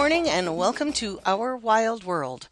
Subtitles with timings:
[0.00, 2.48] Morning, and welcome to Our Wild World.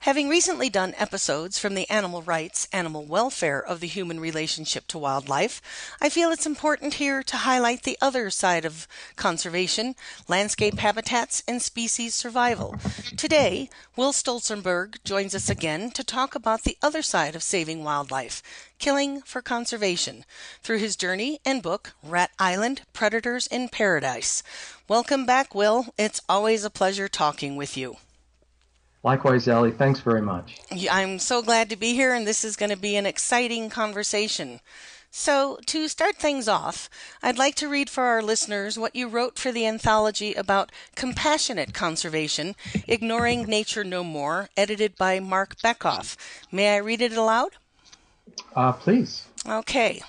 [0.00, 4.98] Having recently done episodes from the animal rights, animal welfare of the human relationship to
[4.98, 5.60] wildlife,
[6.00, 9.94] I feel it's important here to highlight the other side of conservation,
[10.26, 12.76] landscape habitats, and species survival.
[13.18, 18.42] Today, Will Stolzenburg joins us again to talk about the other side of saving wildlife,
[18.78, 20.24] killing for conservation,
[20.62, 24.42] through his journey and book, Rat Island Predators in Paradise.
[24.88, 25.86] Welcome back, Will.
[25.98, 27.96] It's always a pleasure talking with you.
[29.02, 29.70] Likewise, Ellie.
[29.70, 30.58] Thanks very much.
[30.90, 34.60] I'm so glad to be here, and this is going to be an exciting conversation.
[35.12, 36.90] So, to start things off,
[37.22, 41.72] I'd like to read for our listeners what you wrote for the anthology about compassionate
[41.72, 42.54] conservation,
[42.86, 46.16] Ignoring Nature No More, edited by Mark Bekoff.
[46.52, 47.52] May I read it aloud?
[48.54, 49.26] Uh, please.
[49.48, 50.00] Okay.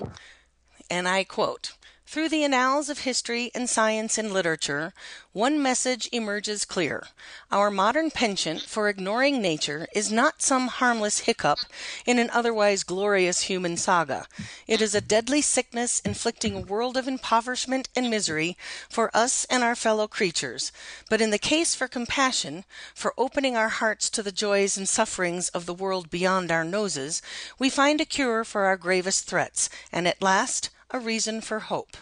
[0.90, 1.74] And I quote
[2.08, 4.94] through the annals of history and science and literature,
[5.34, 7.08] one message emerges clear.
[7.52, 11.60] Our modern penchant for ignoring nature is not some harmless hiccup
[12.06, 14.26] in an otherwise glorious human saga.
[14.68, 18.56] It is a deadly sickness inflicting a world of impoverishment and misery
[18.90, 20.72] for us and our fellow creatures.
[21.10, 22.64] But in the case for compassion,
[22.96, 27.22] for opening our hearts to the joys and sufferings of the world beyond our noses,
[27.60, 31.98] we find a cure for our gravest threats, and at last a reason for hope.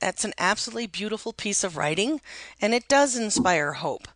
[0.00, 2.20] That's an absolutely beautiful piece of writing,
[2.60, 4.06] and it does inspire hope.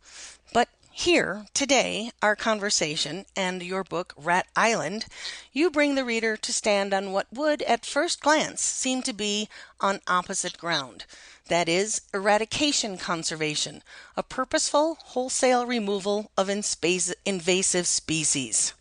[0.53, 5.06] But here, today, our conversation and your book, Rat Island,
[5.53, 9.48] you bring the reader to stand on what would, at first glance, seem to be
[9.80, 11.04] on opposite ground.
[11.48, 13.82] That is, eradication conservation,
[14.16, 18.74] a purposeful, wholesale removal of invasive species.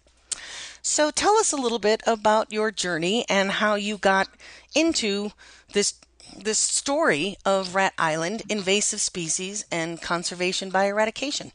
[0.82, 4.30] So tell us a little bit about your journey and how you got
[4.76, 5.32] into
[5.74, 5.96] this
[6.38, 11.52] this story of Rat Island, invasive species and conservation by eradication.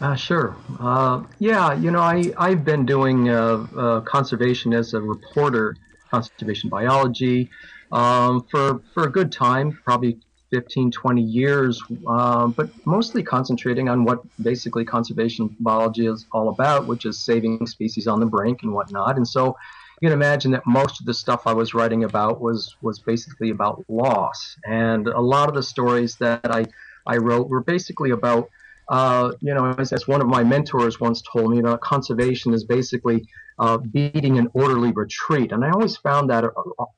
[0.00, 0.56] Uh, sure.
[0.78, 5.76] Uh, yeah, you know, I, I've been doing uh, uh conservation as a reporter,
[6.10, 7.50] conservation biology,
[7.92, 10.18] um, for, for a good time, probably
[10.56, 16.86] 15, 20 years, uh, but mostly concentrating on what basically conservation biology is all about,
[16.86, 19.18] which is saving species on the brink and whatnot.
[19.18, 19.54] And so
[20.00, 23.50] you can imagine that most of the stuff I was writing about was, was basically
[23.50, 24.56] about loss.
[24.64, 26.64] And a lot of the stories that I,
[27.06, 28.48] I wrote were basically about
[28.88, 32.54] uh, you know, as, as, one of my mentors once told me, you know, conservation
[32.54, 33.26] is basically
[33.58, 35.52] uh, beating an orderly retreat.
[35.52, 36.50] And I always found that an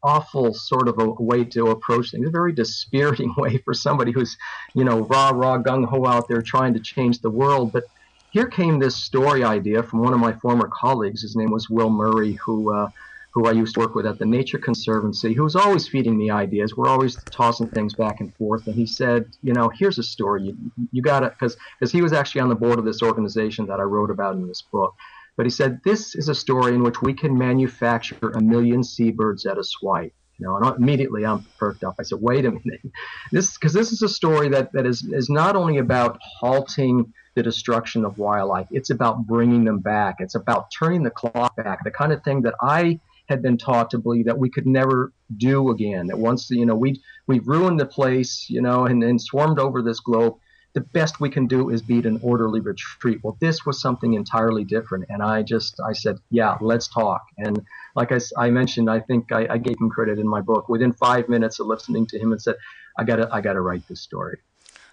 [0.02, 4.36] awful sort of a way to approach things, a very dispiriting way for somebody who's,
[4.74, 7.72] you know, rah, rah, gung ho out there trying to change the world.
[7.72, 7.84] But
[8.30, 11.22] here came this story idea from one of my former colleagues.
[11.22, 12.88] His name was Will Murray, who, uh,
[13.30, 16.28] who I used to work with at the Nature Conservancy, who was always feeding me
[16.28, 16.76] ideas.
[16.76, 18.66] We're always tossing things back and forth.
[18.66, 20.42] And he said, you know, here's a story.
[20.42, 20.56] You,
[20.90, 23.84] you got to, because he was actually on the board of this organization that I
[23.84, 24.94] wrote about in this book.
[25.38, 29.46] But he said, this is a story in which we can manufacture a million seabirds
[29.46, 30.12] at a swipe.
[30.36, 31.94] You know, and immediately I'm perked up.
[31.98, 32.80] I said, wait a minute.
[33.32, 37.42] This, because this is a story that, that is, is not only about halting the
[37.42, 40.16] destruction of wildlife, it's about bringing them back.
[40.18, 42.98] It's about turning the clock back, the kind of thing that I
[43.28, 46.08] had been taught to believe that we could never do again.
[46.08, 49.82] That once, you know, we we ruined the place, you know, and, and swarmed over
[49.82, 50.38] this globe
[50.74, 53.20] the best we can do is beat an orderly retreat.
[53.22, 55.06] Well, this was something entirely different.
[55.08, 57.22] And I just, I said, yeah, let's talk.
[57.38, 57.62] And
[57.96, 60.68] like I, I mentioned, I think I, I gave him credit in my book.
[60.68, 62.56] Within five minutes of listening to him and said,
[62.98, 64.38] I gotta, I gotta write this story.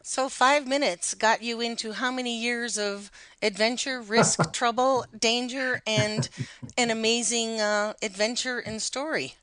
[0.02, 3.10] So five minutes got you into how many years of
[3.42, 6.30] adventure, risk, trouble, danger, and
[6.78, 9.34] an amazing uh, adventure and story?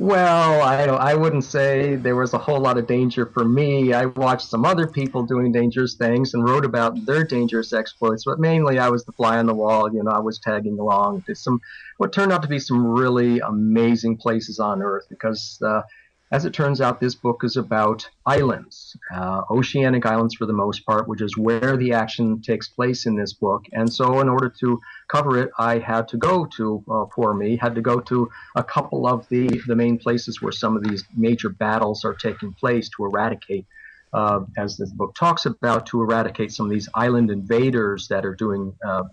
[0.00, 3.92] Well, I I wouldn't say there was a whole lot of danger for me.
[3.92, 8.38] I watched some other people doing dangerous things and wrote about their dangerous exploits, but
[8.38, 9.92] mainly I was the fly on the wall.
[9.92, 11.60] You know, I was tagging along to some
[11.96, 15.82] what turned out to be some really amazing places on Earth because uh,
[16.30, 20.84] as it turns out, this book is about islands, uh, oceanic islands for the most
[20.84, 23.64] part, which is where the action takes place in this book.
[23.72, 24.78] And so, in order to
[25.08, 28.62] cover it, I had to go to, uh, for me, had to go to a
[28.62, 32.90] couple of the, the main places where some of these major battles are taking place
[32.90, 33.64] to eradicate,
[34.12, 38.34] uh, as this book talks about, to eradicate some of these island invaders that are
[38.34, 39.04] doing uh,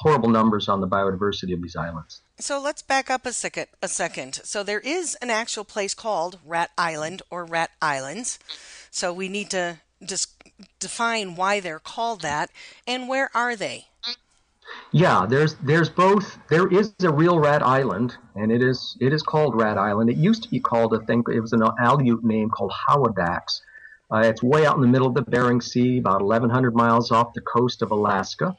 [0.00, 2.22] horrible numbers on the biodiversity of these islands.
[2.38, 3.66] So let's back up a second.
[3.82, 4.40] A second.
[4.44, 8.38] So there is an actual place called Rat Island or Rat Islands.
[8.90, 10.30] So we need to just
[10.78, 12.50] define why they're called that
[12.86, 13.88] and where are they?
[14.92, 16.38] Yeah, there's there's both.
[16.48, 20.08] There is a real Rat Island, and it is it is called Rat Island.
[20.08, 23.60] It used to be called, I think, it was an Aleut name called Hawadax.
[24.12, 27.34] Uh, it's way out in the middle of the Bering Sea, about 1,100 miles off
[27.34, 28.56] the coast of Alaska.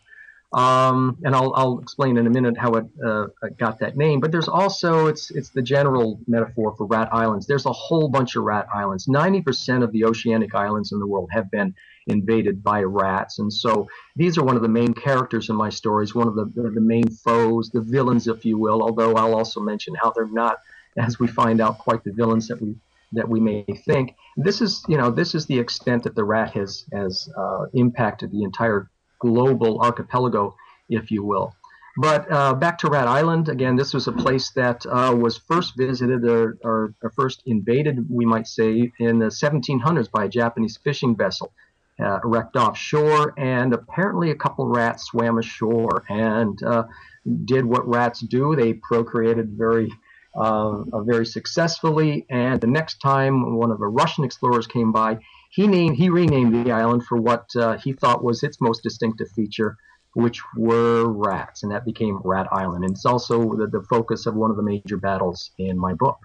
[0.53, 3.27] Um, and I'll, I'll explain in a minute how it uh,
[3.57, 4.19] got that name.
[4.19, 7.47] But there's also it's it's the general metaphor for rat islands.
[7.47, 9.07] There's a whole bunch of rat islands.
[9.07, 11.73] 90% of the oceanic islands in the world have been
[12.07, 13.87] invaded by rats, and so
[14.17, 17.07] these are one of the main characters in my stories, one of the the main
[17.09, 18.81] foes, the villains, if you will.
[18.81, 20.57] Although I'll also mention how they're not,
[20.97, 22.75] as we find out, quite the villains that we
[23.13, 24.15] that we may think.
[24.37, 28.31] This is, you know, this is the extent that the rat has has uh, impacted
[28.31, 28.89] the entire
[29.21, 30.55] global archipelago,
[30.89, 31.53] if you will.
[31.97, 35.73] But uh, back to Rat Island, again, this was a place that uh, was first
[35.77, 40.77] visited or, or, or, first invaded, we might say, in the 1700s by a Japanese
[40.77, 41.51] fishing vessel
[41.99, 43.33] uh, wrecked offshore.
[43.37, 46.83] And apparently, a couple rats swam ashore and uh,
[47.43, 48.55] did what rats do.
[48.55, 49.91] They procreated very,
[50.33, 52.25] uh, very successfully.
[52.29, 55.19] And the next time one of the Russian explorers came by,
[55.51, 59.29] he named he renamed the island for what uh, he thought was its most distinctive
[59.35, 59.77] feature,
[60.13, 62.85] which were rats, and that became Rat Island.
[62.85, 66.17] And it's also the, the focus of one of the major battles in my book.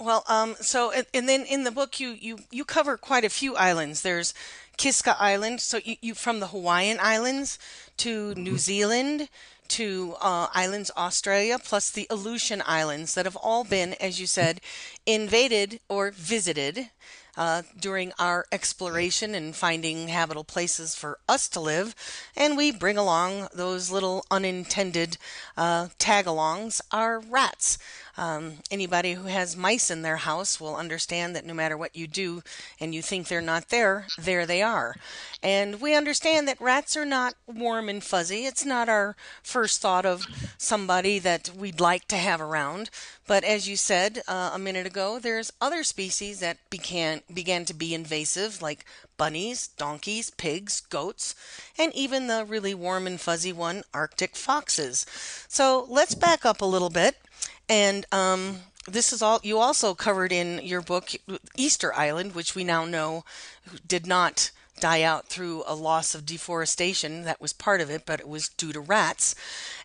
[0.00, 3.54] Well, um, so and then in the book you you you cover quite a few
[3.54, 4.00] islands.
[4.00, 4.32] There's
[4.78, 7.58] Kiska Island, so you, you from the Hawaiian Islands
[7.98, 8.56] to New mm-hmm.
[8.56, 9.28] Zealand
[9.68, 14.60] to uh, islands Australia, plus the Aleutian Islands that have all been, as you said,
[15.04, 16.88] invaded or visited
[17.36, 21.94] uh, during our exploration and finding habitable places for us to live.
[22.36, 25.18] And we bring along those little unintended
[25.56, 27.78] uh, tag alongs, our rats.
[28.18, 32.08] Um, anybody who has mice in their house will understand that no matter what you
[32.08, 32.42] do
[32.80, 34.96] and you think they're not there, there they are.
[35.40, 38.44] And we understand that rats are not warm and fuzzy.
[38.44, 40.26] It's not our first thought of
[40.58, 42.90] somebody that we'd like to have around.
[43.28, 47.74] But as you said uh, a minute ago, there's other species that began began to
[47.74, 48.84] be invasive, like
[49.18, 51.34] bunnies, donkeys, pigs, goats,
[51.78, 55.04] and even the really warm and fuzzy one, Arctic foxes.
[55.48, 57.16] So let's back up a little bit
[57.68, 61.10] and um, this is all you also covered in your book,
[61.56, 63.24] Easter Island, which we now know
[63.86, 67.24] did not die out through a loss of deforestation.
[67.24, 69.34] That was part of it, but it was due to rats.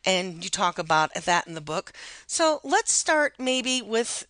[0.06, 1.94] And you talk about that in the book.
[2.28, 4.28] So let's start maybe with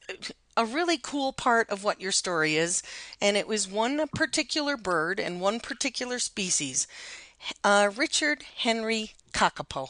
[0.55, 2.83] a really cool part of what your story is.
[3.21, 6.87] And it was one particular bird and one particular species
[7.63, 9.89] uh, Richard Henry Kakapo.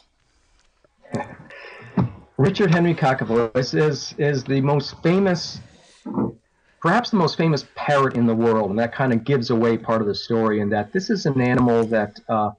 [2.37, 5.59] Richard Henry Kakapo is, is, is the most famous,
[6.81, 10.01] perhaps the most famous parrot in the world, and that kind of gives away part
[10.01, 10.59] of the story.
[10.59, 12.51] In that this is an animal that uh,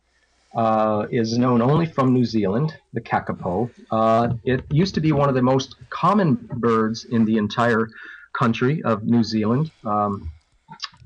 [0.54, 3.70] uh, is known only from New Zealand, the kakapo.
[3.90, 7.88] Uh, it used to be one of the most common birds in the entire
[8.32, 10.30] country of New Zealand, um,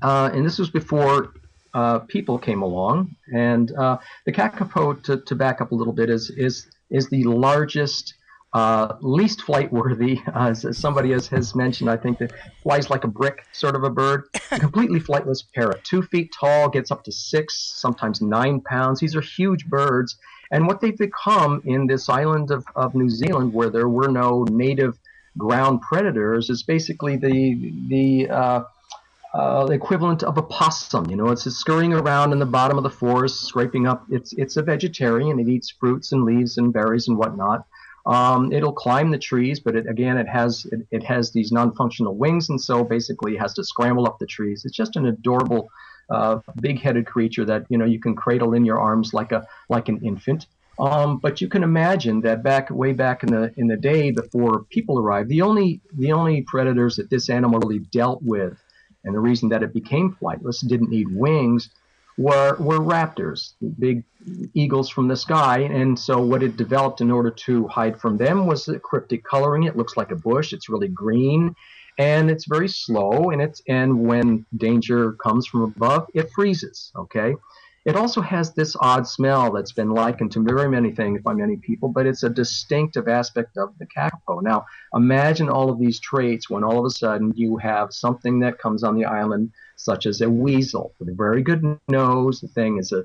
[0.01, 1.33] uh, and this was before
[1.73, 3.15] uh, people came along.
[3.33, 7.23] And uh, the kakapo, to, to back up a little bit, is is is the
[7.23, 8.15] largest
[8.53, 12.31] uh, least flight worthy, uh, as somebody has, has mentioned, I think that
[12.63, 14.23] flies like a brick sort of a bird.
[14.51, 18.99] A completely flightless parrot, two feet tall, gets up to six, sometimes nine pounds.
[18.99, 20.17] These are huge birds.
[20.51, 24.45] And what they've become in this island of, of New Zealand, where there were no
[24.45, 24.97] native
[25.37, 28.63] ground predators, is basically the the uh,
[29.31, 31.07] uh, the equivalent of a possum.
[31.07, 34.05] You know, it's scurrying around in the bottom of the forest, scraping up.
[34.09, 35.39] It's it's a vegetarian.
[35.39, 37.65] It eats fruits and leaves and berries and whatnot.
[38.05, 42.15] Um, it'll climb the trees, but it, again, it has it, it has these non-functional
[42.15, 44.63] wings, and so basically has to scramble up the trees.
[44.65, 45.69] It's just an adorable,
[46.09, 49.89] uh, big-headed creature that you know you can cradle in your arms like a like
[49.89, 50.47] an infant.
[50.79, 54.63] Um, but you can imagine that back way back in the in the day before
[54.69, 58.57] people arrived, the only the only predators that this animal really dealt with
[59.03, 61.69] and the reason that it became flightless, didn't need wings,
[62.17, 64.03] were, were raptors, big
[64.53, 65.59] eagles from the sky.
[65.59, 69.63] And so what it developed in order to hide from them was the cryptic coloring.
[69.63, 70.53] It looks like a bush.
[70.53, 71.55] It's really green
[71.99, 77.35] and it's very slow and it's and when danger comes from above it freezes okay
[77.85, 81.55] it also has this odd smell that's been likened to very many things by many
[81.55, 84.41] people, but it's a distinctive aspect of the kakapo.
[84.41, 88.59] Now, imagine all of these traits when all of a sudden you have something that
[88.59, 92.41] comes on the island, such as a weasel with a very good nose.
[92.41, 93.03] The thing is a,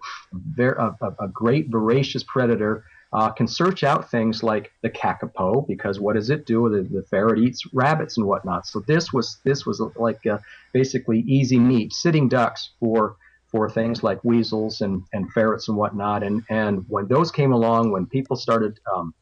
[0.58, 2.84] a, a great voracious predator.
[3.12, 6.68] Uh, can search out things like the kakapo because what does it do?
[6.68, 8.66] The, the ferret eats rabbits and whatnot.
[8.66, 10.38] So this was this was like uh,
[10.72, 13.14] basically easy meat, sitting ducks for
[13.54, 16.24] for things like weasels and, and ferrets and whatnot.
[16.24, 19.14] And, and when those came along, when people started um,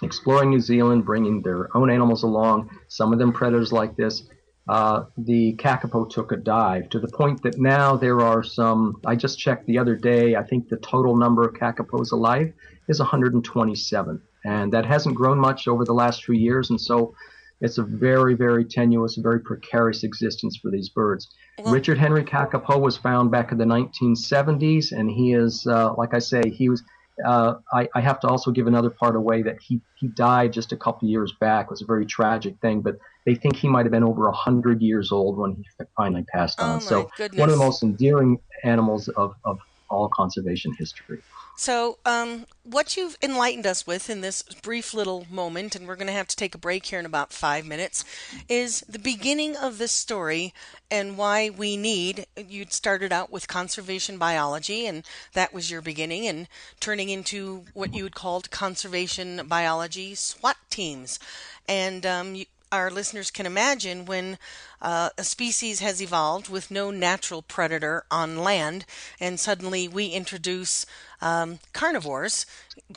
[0.00, 4.30] exploring New Zealand, bringing their own animals along, some of them predators like this,
[4.66, 8.98] uh, the kakapo took a dive to the point that now there are some.
[9.04, 10.36] I just checked the other day.
[10.36, 12.54] I think the total number of kakapos alive
[12.88, 16.70] is 127, and that hasn't grown much over the last few years.
[16.70, 17.14] And so
[17.60, 21.28] it's a very, very tenuous, very precarious existence for these birds.
[21.58, 26.14] Well, Richard Henry Kakapo was found back in the 1970s, and he is, uh, like
[26.14, 26.82] I say, he was.
[27.24, 30.72] Uh, I, I, have to also give another part away that he, he died just
[30.72, 31.64] a couple years back.
[31.64, 34.82] It was a very tragic thing, but they think he might have been over 100
[34.82, 35.64] years old when he
[35.96, 36.76] finally passed on.
[36.76, 37.38] Oh so, goodness.
[37.38, 41.22] one of the most endearing animals of, of all conservation history.
[41.58, 46.06] So, um, what you've enlightened us with in this brief little moment, and we're going
[46.06, 48.04] to have to take a break here in about five minutes,
[48.46, 50.52] is the beginning of this story
[50.90, 52.26] and why we need.
[52.36, 56.46] You'd started out with conservation biology, and that was your beginning, and
[56.78, 61.18] turning into what you had called conservation biology SWAT teams.
[61.66, 64.36] And um, you, our listeners can imagine when
[64.80, 68.84] uh, a species has evolved with no natural predator on land,
[69.20, 70.86] and suddenly we introduce
[71.20, 72.44] um, carnivores,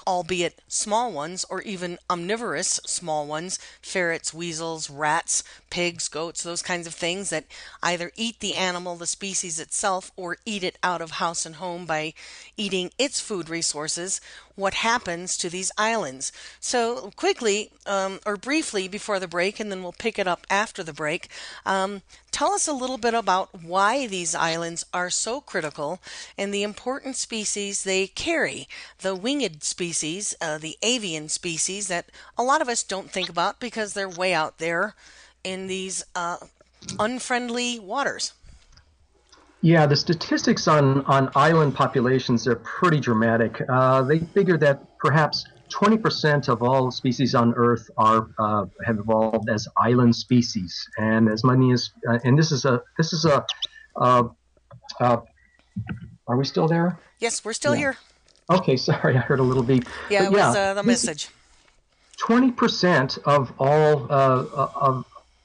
[0.05, 6.85] albeit small ones, or even omnivorous small ones, ferrets, weasels, rats, pigs, goats, those kinds
[6.85, 7.45] of things that
[7.81, 11.85] either eat the animal, the species itself, or eat it out of house and home
[11.85, 12.13] by
[12.57, 14.19] eating its food resources,
[14.55, 16.31] what happens to these islands.
[16.59, 20.83] So, quickly um, or briefly before the break, and then we'll pick it up after
[20.83, 21.29] the break,
[21.69, 25.99] um, tell us a little bit about why these islands are so critical
[26.35, 28.67] and the important species they carry.
[29.01, 32.07] The winged species, uh, the avian species that
[32.39, 34.95] a lot of us don't think about because they're way out there
[35.43, 36.37] in these uh,
[36.99, 38.33] unfriendly waters.
[39.61, 43.61] Yeah, the statistics on, on island populations are pretty dramatic.
[43.69, 49.49] Uh, they figure that perhaps 20% of all species on Earth are uh, have evolved
[49.49, 53.45] as island species, and as many as uh, and this is a this is a
[53.95, 54.23] uh,
[54.99, 55.17] uh,
[56.27, 56.97] are we still there?
[57.19, 57.79] Yes, we're still yeah.
[57.79, 57.97] here.
[58.49, 59.85] Okay, sorry, I heard a little beep.
[60.09, 61.29] Yeah, but it was uh, the message.
[62.17, 64.07] Twenty percent of all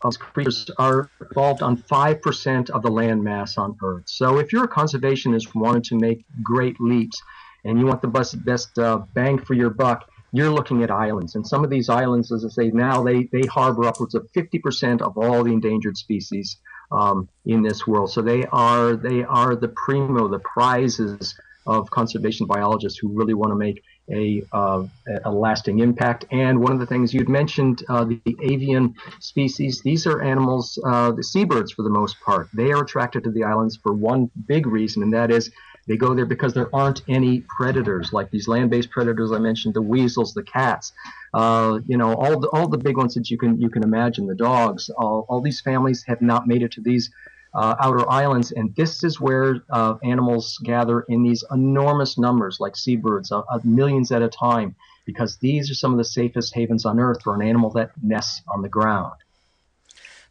[0.05, 4.05] of creatures are involved on 5% of the land mass on Earth.
[4.07, 7.21] So if you're a conservationist wanting to make great leaps
[7.65, 11.37] and you want the best, best uh, bang for your buck, you're looking at islands.
[11.37, 15.01] And some of these islands, as I say, now they, they harbor upwards of 50%
[15.01, 16.57] of all the endangered species
[16.91, 18.11] um, in this world.
[18.11, 21.37] So they are they are the primo, the prizes
[21.69, 24.85] of conservation biologists who really want to make a, uh,
[25.25, 26.27] a lasting impact.
[26.33, 30.79] And one of the things you'd mentioned, uh, the, the, avian species, these are animals,
[30.85, 32.49] uh, the seabirds for the most part.
[32.53, 35.51] They are attracted to the islands for one big reason, and that is
[35.87, 39.83] they go there because there aren't any predators like these land-based predators I mentioned, the
[39.83, 40.93] weasels, the cats,
[41.35, 44.27] uh, you know, all the all the big ones that you can you can imagine,
[44.27, 44.91] the dogs.
[44.97, 47.11] All, all these families have not made it to these
[47.55, 52.77] uh, outer islands, and this is where uh, animals gather in these enormous numbers, like
[52.77, 54.75] seabirds, uh, uh, millions at a time,
[55.07, 58.43] because these are some of the safest havens on Earth for an animal that nests
[58.49, 59.13] on the ground.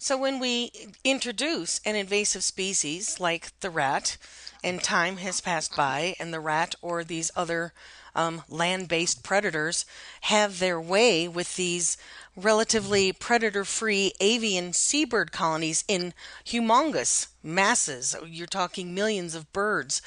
[0.03, 0.69] So, when we
[1.05, 4.17] introduce an invasive species like the rat,
[4.61, 7.71] and time has passed by, and the rat or these other
[8.13, 9.85] um, land based predators
[10.23, 11.95] have their way with these
[12.35, 16.13] relatively predator free avian seabird colonies in
[16.45, 18.13] humongous masses.
[18.27, 20.01] You're talking millions of birds.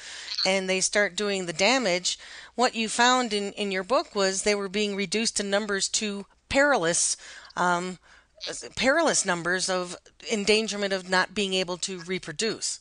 [0.45, 2.19] And they start doing the damage.
[2.53, 6.27] What you found in, in your book was they were being reduced in numbers to
[6.49, 7.17] perilous.
[7.55, 7.97] Um,
[8.75, 9.95] perilous numbers of
[10.31, 12.79] endangerment of not being able to reproduce.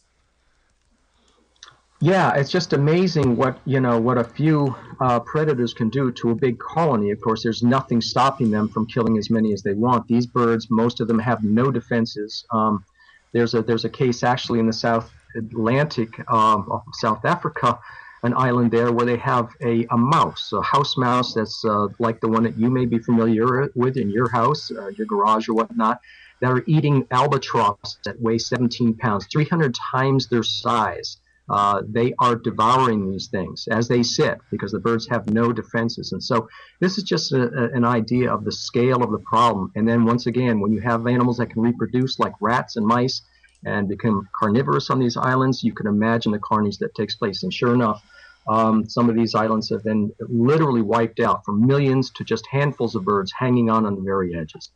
[2.00, 6.30] Yeah, it's just amazing what you know what a few uh, predators can do to
[6.30, 7.10] a big colony.
[7.10, 10.06] Of course, there's nothing stopping them from killing as many as they want.
[10.06, 12.44] These birds, most of them have no defenses.
[12.50, 12.84] Um,
[13.32, 17.78] there's a there's a case actually in the South Atlantic um, South Africa,
[18.22, 22.20] an island there where they have a, a mouse, a house mouse that's uh, like
[22.20, 25.54] the one that you may be familiar with in your house, uh, your garage or
[25.54, 26.00] whatnot,
[26.40, 31.18] that are eating albatross that weigh 17 pounds, 300 times their size.
[31.48, 36.10] Uh, they are devouring these things as they sit because the birds have no defenses.
[36.10, 36.48] And so
[36.80, 39.70] this is just a, a, an idea of the scale of the problem.
[39.76, 43.22] And then once again, when you have animals that can reproduce like rats and mice
[43.66, 47.42] and become carnivorous on these islands, you can imagine the carnage that takes place.
[47.42, 48.02] And sure enough,
[48.48, 52.94] um, some of these islands have been literally wiped out from millions to just handfuls
[52.94, 54.70] of birds hanging on on the very edges.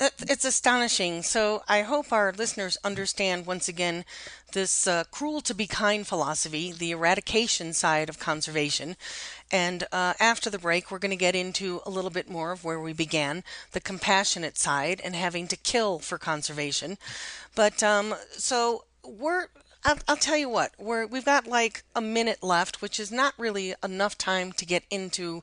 [0.00, 1.24] It's astonishing.
[1.24, 4.04] So I hope our listeners understand once again
[4.52, 8.96] this uh, cruel to be kind philosophy, the eradication side of conservation.
[9.50, 12.64] And uh, after the break, we're going to get into a little bit more of
[12.64, 16.96] where we began the compassionate side and having to kill for conservation.
[17.56, 19.48] But um, so we're
[19.88, 23.32] I'll, I'll, tell you what, we're, we've got like a minute left, which is not
[23.38, 25.42] really enough time to get into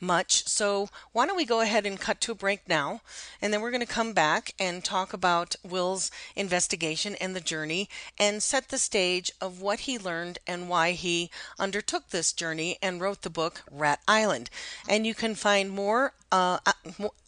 [0.00, 0.48] much.
[0.48, 3.02] So why don't we go ahead and cut to a break now?
[3.40, 7.88] And then we're going to come back and talk about Will's investigation and the journey
[8.18, 13.00] and set the stage of what he learned and why he undertook this journey and
[13.00, 14.50] wrote the book Rat Island.
[14.88, 16.58] And you can find more uh,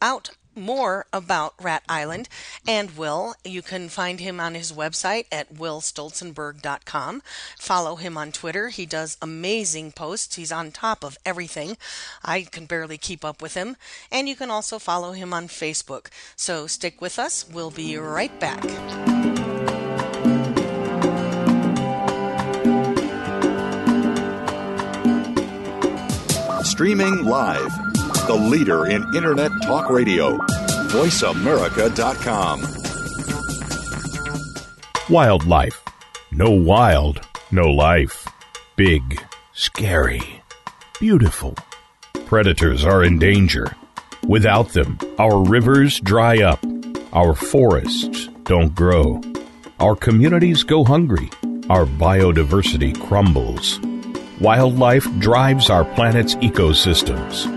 [0.03, 2.29] out more about Rat Island
[2.67, 7.23] and Will, you can find him on his website at willstolzenburg.com.
[7.59, 8.69] Follow him on Twitter.
[8.69, 10.37] He does amazing posts.
[10.37, 11.77] He's on top of everything.
[12.25, 13.77] I can barely keep up with him.
[14.11, 16.09] And you can also follow him on Facebook.
[16.37, 17.47] So stick with us.
[17.49, 18.65] We'll be right back.
[26.65, 27.96] Streaming live
[28.27, 30.37] the leader in Internet talk radio.
[30.89, 32.63] VoiceAmerica.com.
[35.09, 35.83] Wildlife.
[36.33, 38.27] No wild, no life.
[38.77, 39.23] Big,
[39.55, 40.43] scary,
[41.01, 41.55] beautiful.
[42.27, 43.75] Predators are in danger.
[44.27, 46.59] Without them, our rivers dry up,
[47.13, 49.21] our forests don't grow,
[49.79, 51.31] our communities go hungry,
[51.71, 53.81] our biodiversity crumbles.
[54.41, 57.57] Wildlife drives our planet's ecosystems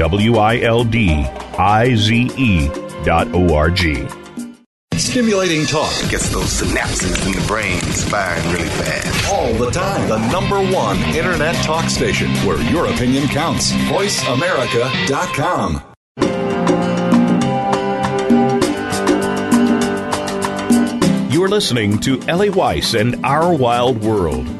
[0.00, 1.10] W I L D
[1.58, 2.68] I Z E
[3.04, 4.06] dot O R G.
[4.94, 9.30] Stimulating talk gets those synapses in the brain firing really fast.
[9.30, 10.08] All the time.
[10.08, 13.72] The number one internet talk station where your opinion counts.
[13.72, 15.82] VoiceAmerica.com.
[21.30, 24.59] You're listening to Ellie Weiss and Our Wild World.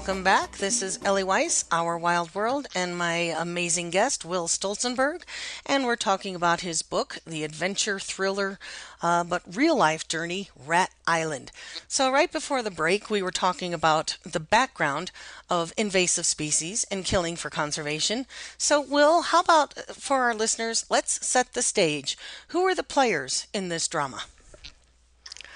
[0.00, 0.56] welcome back.
[0.56, 5.24] This is Ellie Weiss, Our Wild World, and my amazing guest, Will Stolzenburg.
[5.66, 8.58] And we're talking about his book, the adventure thriller,
[9.02, 11.52] uh, but real life journey, Rat Island.
[11.86, 15.10] So, right before the break, we were talking about the background
[15.50, 18.24] of invasive species and killing for conservation.
[18.56, 22.16] So, Will, how about for our listeners, let's set the stage.
[22.48, 24.22] Who are the players in this drama?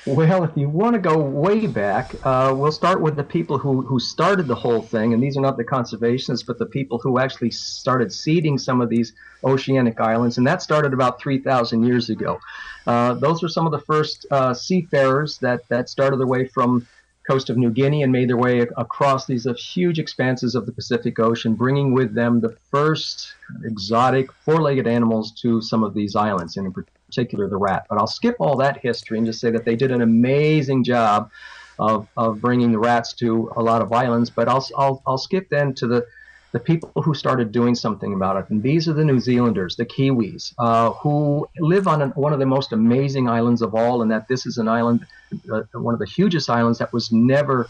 [0.07, 3.81] Well, if you want to go way back, uh, we'll start with the people who,
[3.81, 5.14] who started the whole thing.
[5.14, 8.90] And these are not the conservationists, but the people who actually started seeding some of
[8.90, 9.14] these
[9.45, 10.37] oceanic islands.
[10.37, 12.38] And that started about 3,000 years ago.
[12.87, 16.87] Uh, those were some of the first uh, seafarers that, that started their way from
[17.27, 20.73] coast of New Guinea and made their way across these uh, huge expanses of the
[20.73, 23.33] Pacific Ocean, bringing with them the first
[23.64, 26.59] exotic four-legged animals to some of these islands.
[26.59, 27.87] And in particular the rat.
[27.88, 31.31] But I'll skip all that history and just say that they did an amazing job
[31.79, 34.31] of, of bringing the rats to a lot of islands.
[34.31, 36.07] But I'll, I'll, I'll skip then to the,
[36.53, 38.50] the people who started doing something about it.
[38.50, 42.38] And these are the New Zealanders, the Kiwis, uh, who live on an, one of
[42.38, 45.05] the most amazing islands of all, and that this is an island,
[45.53, 47.68] uh, one of the hugest islands that was never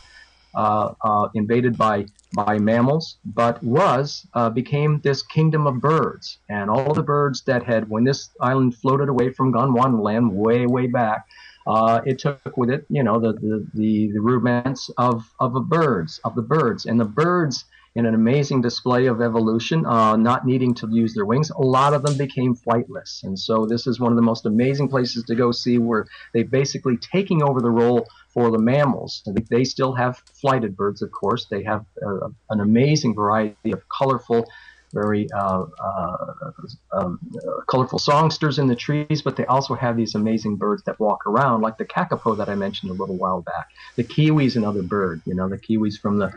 [0.54, 6.70] uh, uh, invaded by by mammals, but was uh, became this kingdom of birds, and
[6.70, 11.26] all the birds that had when this island floated away from Gondwanaland way way back,
[11.66, 15.60] uh, it took with it you know the the, the, the rudiments of of the
[15.60, 17.64] birds of the birds and the birds
[17.96, 21.50] in an amazing display of evolution, uh, not needing to use their wings.
[21.50, 23.22] A lot of them became flightless.
[23.22, 26.42] And so this is one of the most amazing places to go see where they
[26.42, 29.22] basically taking over the role for the mammals.
[29.48, 31.46] They still have flighted birds, of course.
[31.46, 34.44] They have uh, an amazing variety of colorful,
[34.92, 36.34] very uh, uh,
[36.92, 37.20] um,
[37.68, 41.62] colorful songsters in the trees, but they also have these amazing birds that walk around,
[41.62, 43.68] like the kakapo that I mentioned a little while back.
[43.94, 46.32] The kiwi is another bird, you know, the kiwis from the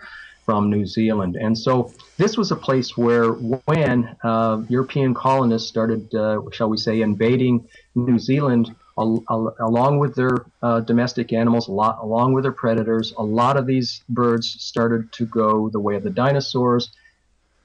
[0.46, 1.36] from New Zealand.
[1.36, 6.78] And so this was a place where when uh, European colonists started, uh, shall we
[6.78, 12.44] say, invading New Zealand, al- al- along with their uh, domestic animals, lot, along with
[12.44, 16.92] their predators, a lot of these birds started to go the way of the dinosaurs.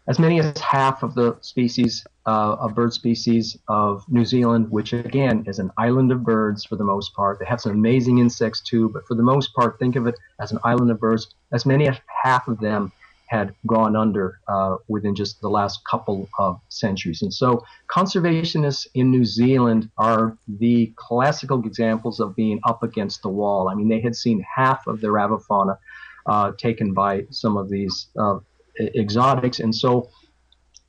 [0.08, 4.92] As many as half of the species uh, of bird species of New Zealand, which
[4.92, 7.38] again is an island of birds for the most part.
[7.38, 10.52] They have some amazing insects too, but for the most part, think of it as
[10.52, 11.34] an island of birds.
[11.52, 12.92] As many as half of them
[13.32, 17.22] had gone under uh, within just the last couple of centuries.
[17.22, 23.30] And so conservationists in New Zealand are the classical examples of being up against the
[23.30, 23.70] wall.
[23.70, 25.78] I mean, they had seen half of their avifauna
[26.26, 28.38] uh, taken by some of these uh,
[28.78, 30.10] exotics, and so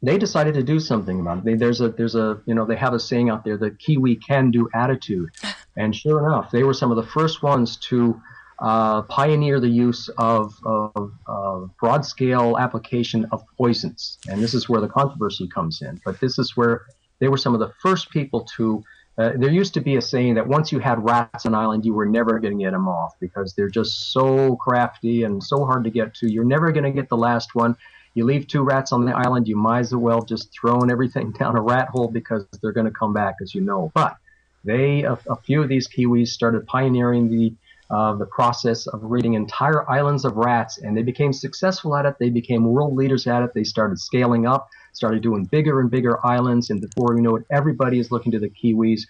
[0.01, 1.45] they decided to do something about it.
[1.45, 4.17] They, there's a there's a you know they have a saying out there, the Kiwi
[4.17, 5.29] can do attitude,
[5.77, 8.21] and sure enough, they were some of the first ones to
[8.63, 14.17] uh, pioneer the use of, of, of broad scale application of poisons.
[14.29, 15.99] And this is where the controversy comes in.
[16.05, 16.85] But this is where
[17.19, 18.81] they were some of the first people to.
[19.15, 21.85] Uh, there used to be a saying that once you had rats on an island,
[21.85, 25.65] you were never going to get them off because they're just so crafty and so
[25.65, 26.31] hard to get to.
[26.31, 27.75] You're never going to get the last one.
[28.15, 31.57] You leave two rats on the island, you might as well just throw everything down
[31.57, 33.91] a rat hole because they're going to come back, as you know.
[33.93, 34.15] But
[34.63, 37.53] they, a, a few of these Kiwis, started pioneering the
[37.89, 42.15] uh, the process of breeding entire islands of rats, and they became successful at it.
[42.19, 43.51] They became world leaders at it.
[43.53, 47.43] They started scaling up, started doing bigger and bigger islands, and before you know it,
[47.51, 49.01] everybody is looking to the Kiwis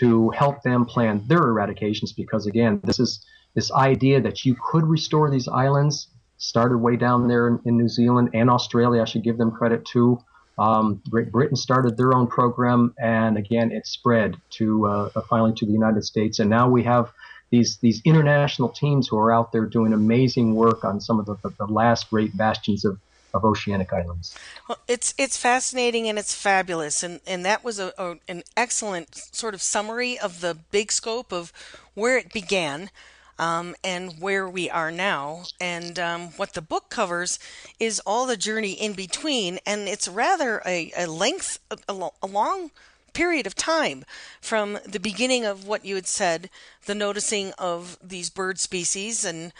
[0.00, 2.14] to help them plan their eradications.
[2.16, 6.08] Because again, this is this idea that you could restore these islands
[6.42, 9.00] started way down there in, in New Zealand and Australia.
[9.00, 10.18] I should give them credit too.
[10.58, 15.64] Um, Great Britain started their own program, and again, it spread to uh, finally to
[15.64, 17.10] the United States, and now we have
[17.52, 21.36] these these international teams who are out there doing amazing work on some of the,
[21.42, 22.98] the, the last great bastions of,
[23.34, 24.34] of oceanic islands.
[24.68, 29.14] Well, it's it's fascinating and it's fabulous, and and that was a, a, an excellent
[29.14, 31.52] sort of summary of the big scope of
[31.94, 32.90] where it began.
[33.38, 35.44] Um, and where we are now.
[35.58, 37.40] And um, what the book covers
[37.80, 42.70] is all the journey in between, and it's rather a, a length, a, a long
[43.12, 44.04] period of time
[44.40, 46.50] from the beginning of what you had said,
[46.86, 49.52] the noticing of these bird species and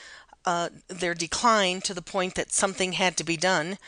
[0.45, 3.79] uh, their decline to the point that something had to be done.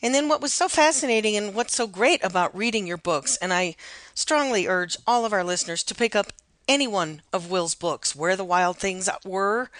[0.00, 3.52] And then what was so fascinating and what's so great about reading your books, and
[3.52, 3.74] I
[4.14, 6.32] strongly urge all of our listeners to pick up
[6.68, 9.70] any one of Will's books, Where the Wild Things Were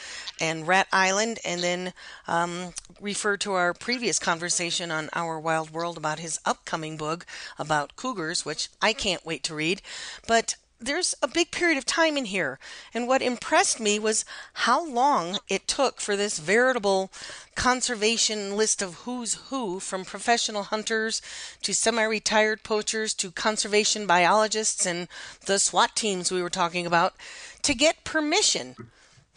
[0.40, 1.92] and Rat Island, and then
[2.26, 7.26] um, refer to our previous conversation on Our Wild World about his upcoming book
[7.58, 9.82] about cougars, which I can't wait to read.
[10.26, 12.58] But there's a big period of time in here.
[12.92, 17.10] And what impressed me was how long it took for this veritable
[17.54, 21.22] conservation list of who's who from professional hunters
[21.62, 25.08] to semi retired poachers to conservation biologists and
[25.46, 27.14] the SWAT teams we were talking about
[27.62, 28.76] to get permission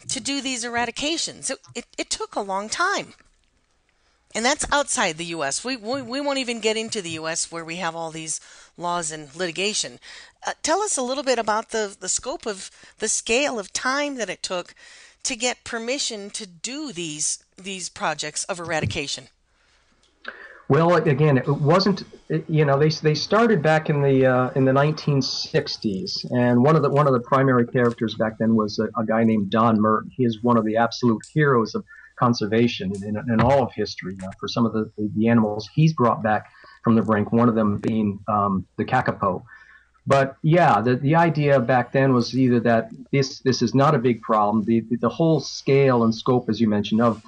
[0.08, 1.50] to do these eradications.
[1.50, 3.14] It, it, it took a long time.
[4.34, 5.64] And that's outside the U.S.
[5.64, 7.50] We, we, we won't even get into the U.S.
[7.50, 8.40] where we have all these
[8.76, 9.98] laws and litigation.
[10.46, 14.16] Uh, tell us a little bit about the, the scope of the scale of time
[14.16, 14.74] that it took
[15.24, 19.28] to get permission to do these these projects of eradication.
[20.68, 22.04] Well, again, it wasn't.
[22.46, 26.82] You know, they they started back in the uh, in the 1960s, and one of
[26.82, 30.10] the one of the primary characters back then was a, a guy named Don Merton.
[30.14, 31.84] He is one of the absolute heroes of
[32.18, 34.16] conservation in, in, all of history.
[34.22, 36.50] Uh, for some of the, the animals he's brought back
[36.84, 39.42] from the brink, one of them being um, the kakapo.
[40.08, 43.98] But yeah, the, the idea back then was either that this this is not a
[43.98, 44.64] big problem.
[44.64, 47.22] The the whole scale and scope, as you mentioned, of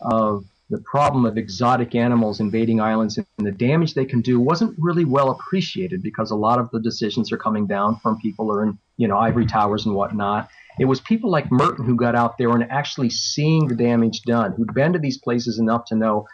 [0.00, 4.74] of the problem of exotic animals invading islands and the damage they can do wasn't
[4.78, 8.52] really well appreciated because a lot of the decisions are coming down from people who
[8.52, 10.48] are in you know ivory towers and whatnot.
[10.80, 14.52] It was people like Merton who got out there and actually seeing the damage done,
[14.52, 16.26] who'd been to these places enough to know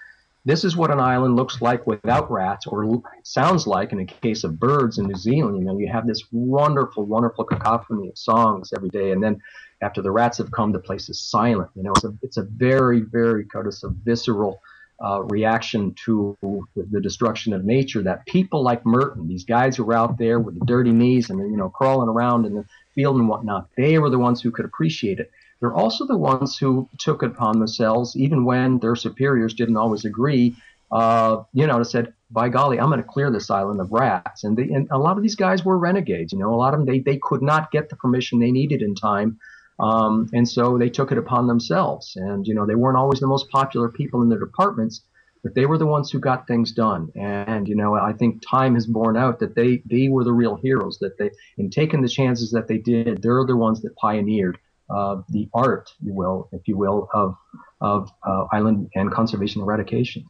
[0.49, 4.45] this is what an island looks like without rats, or sounds like in a case
[4.45, 5.59] of birds in New Zealand.
[5.59, 9.43] You know, you have this wonderful, wonderful cacophony of songs every day, and then
[9.83, 11.71] after the rats have come, the place is silent.
[11.75, 14.63] You know, it's a it's a very, very kind of a visceral
[15.05, 16.37] uh, reaction to
[16.75, 20.59] the destruction of nature that people like Merton, these guys who were out there with
[20.59, 24.09] the dirty knees and you know crawling around in the field and whatnot, they were
[24.09, 25.31] the ones who could appreciate it.
[25.61, 30.05] They're also the ones who took it upon themselves, even when their superiors didn't always
[30.05, 30.57] agree.
[30.91, 34.57] Uh, you know, said, "By golly, I'm going to clear this island of rats." And,
[34.57, 36.33] they, and a lot of these guys were renegades.
[36.33, 38.81] You know, a lot of them they they could not get the permission they needed
[38.81, 39.39] in time,
[39.79, 42.15] um, and so they took it upon themselves.
[42.17, 45.03] And you know, they weren't always the most popular people in their departments,
[45.43, 47.11] but they were the ones who got things done.
[47.17, 50.57] And you know, I think time has borne out that they they were the real
[50.57, 50.99] heroes.
[51.01, 54.59] That they, in taking the chances that they did, they're the ones that pioneered
[54.91, 57.37] uh, the art, you will, if you will, of
[57.81, 60.29] of uh, island and conservation eradication.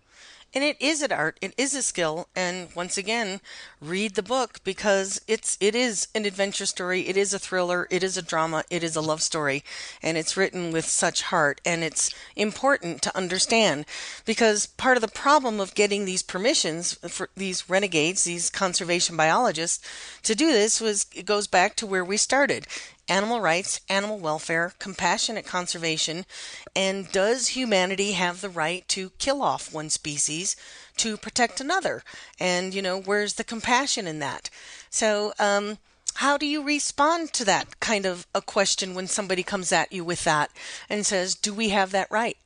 [0.54, 3.42] And it is an art, it is a skill, and once again,
[3.82, 8.02] read the book because it's it is an adventure story, it is a thriller, it
[8.02, 9.62] is a drama, it is a love story,
[10.02, 13.84] and it's written with such heart, and it's important to understand
[14.24, 19.86] because part of the problem of getting these permissions for these renegades, these conservation biologists,
[20.22, 22.66] to do this was it goes back to where we started
[23.08, 26.26] animal rights, animal welfare, compassionate conservation,
[26.74, 30.56] and does humanity have the right to kill off one species
[30.96, 32.02] to protect another?
[32.38, 34.50] And, you know, where's the compassion in that?
[34.90, 35.78] So, um,
[36.14, 40.04] how do you respond to that kind of a question when somebody comes at you
[40.04, 40.50] with that
[40.88, 42.36] and says, Do we have that right?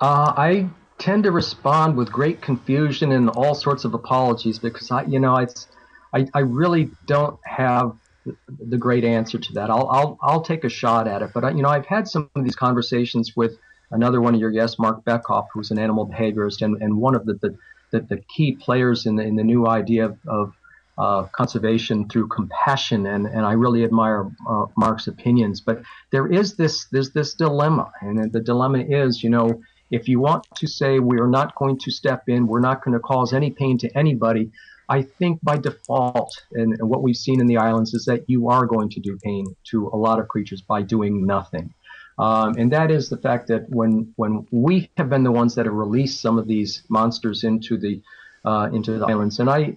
[0.00, 5.02] Uh, I tend to respond with great confusion and all sorts of apologies because I,
[5.02, 5.68] you know, it's,
[6.14, 9.70] I, I really don't have the great answer to that.
[9.70, 11.30] I'll, I'll, I'll take a shot at it.
[11.32, 13.58] But, you know, I've had some of these conversations with
[13.90, 17.24] another one of your guests, Mark Bekoff, who's an animal behaviorist and, and one of
[17.26, 17.56] the, the,
[17.92, 20.52] the, the key players in the, in the new idea of, of
[20.98, 23.06] uh, conservation through compassion.
[23.06, 25.60] And, and I really admire uh, Mark's opinions.
[25.60, 27.90] But there is this, there's this dilemma.
[28.02, 31.78] And the dilemma is, you know, if you want to say we are not going
[31.78, 34.52] to step in, we're not going to cause any pain to anybody,
[34.90, 38.66] I think by default, and, what we've seen in the islands is that you are
[38.66, 41.72] going to do pain to a lot of creatures by doing nothing.
[42.18, 45.64] Um, and that is the fact that when when we have been the ones that
[45.64, 48.02] have released some of these monsters into the
[48.44, 49.76] uh, into the islands, and I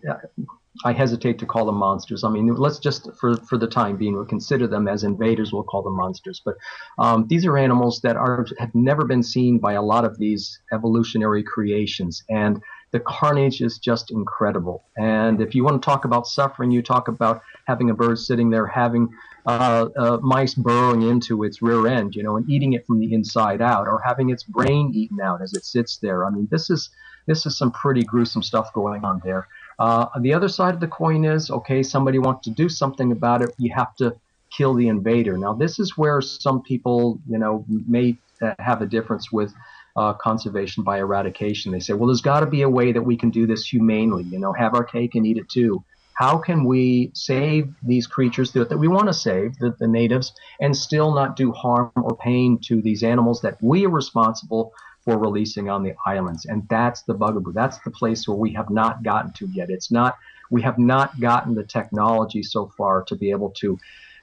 [0.84, 2.24] I hesitate to call them monsters.
[2.24, 5.54] I mean, let's just for for the time being, we'll consider them as invaders.
[5.54, 6.42] We'll call them monsters.
[6.44, 6.56] But
[6.98, 10.60] um, these are animals that are have never been seen by a lot of these
[10.74, 12.62] evolutionary creations, and
[12.94, 14.84] the carnage is just incredible.
[14.96, 18.52] And if you want to talk about suffering, you talk about having a bird sitting
[18.52, 19.10] there, having
[19.48, 23.12] uh, uh, mice burrowing into its rear end, you know, and eating it from the
[23.12, 26.24] inside out, or having its brain eaten out as it sits there.
[26.24, 26.92] I mean, this is
[27.26, 29.48] this is some pretty gruesome stuff going on there.
[29.80, 33.42] Uh, the other side of the coin is okay, somebody wants to do something about
[33.42, 34.16] it, you have to
[34.56, 35.36] kill the invader.
[35.36, 39.52] Now, this is where some people, you know, may uh, have a difference with
[39.96, 41.72] uh, conservation by eradication.
[41.72, 44.24] They say, well, there's got to be a way that we can do this humanely,
[44.24, 45.84] you know, have our cake and eat it too.
[46.16, 50.34] How can we save these creatures that, that we want to save, the, the natives,
[50.62, 55.18] and still not do harm or pain to these animals that we are responsible for
[55.18, 56.46] releasing on the islands.
[56.46, 57.52] And that's the bugaboo.
[57.54, 59.70] That's the place where we have not gotten to yet.
[59.70, 60.18] It's not,
[60.50, 63.78] we have not gotten the technology so far to be able to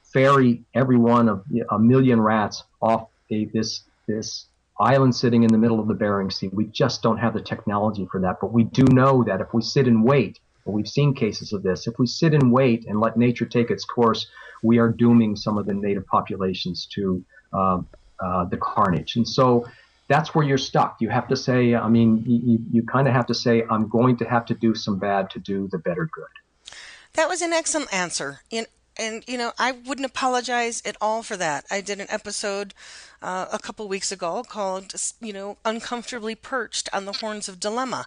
[0.04, 4.46] ferry every one of a million rats off a, this, this
[4.80, 6.48] island sitting in the middle of the Bering Sea.
[6.52, 8.38] We just don't have the technology for that.
[8.40, 11.86] But we do know that if we sit and wait, we've seen cases of this,
[11.86, 14.26] if we sit and wait and let nature take its course,
[14.62, 17.80] we are dooming some of the native populations to uh,
[18.20, 19.16] uh, the carnage.
[19.16, 19.66] And so
[20.08, 20.96] that's where you're stuck.
[21.00, 24.16] You have to say, I mean, you, you kind of have to say, I'm going
[24.18, 26.74] to have to do some bad to do the better good.
[27.14, 28.40] That was an excellent answer.
[28.50, 28.66] In,
[29.00, 31.64] and, you know, I wouldn't apologize at all for that.
[31.70, 32.74] I did an episode
[33.22, 38.04] uh, a couple weeks ago called, you know, Uncomfortably Perched on the Horns of Dilemma.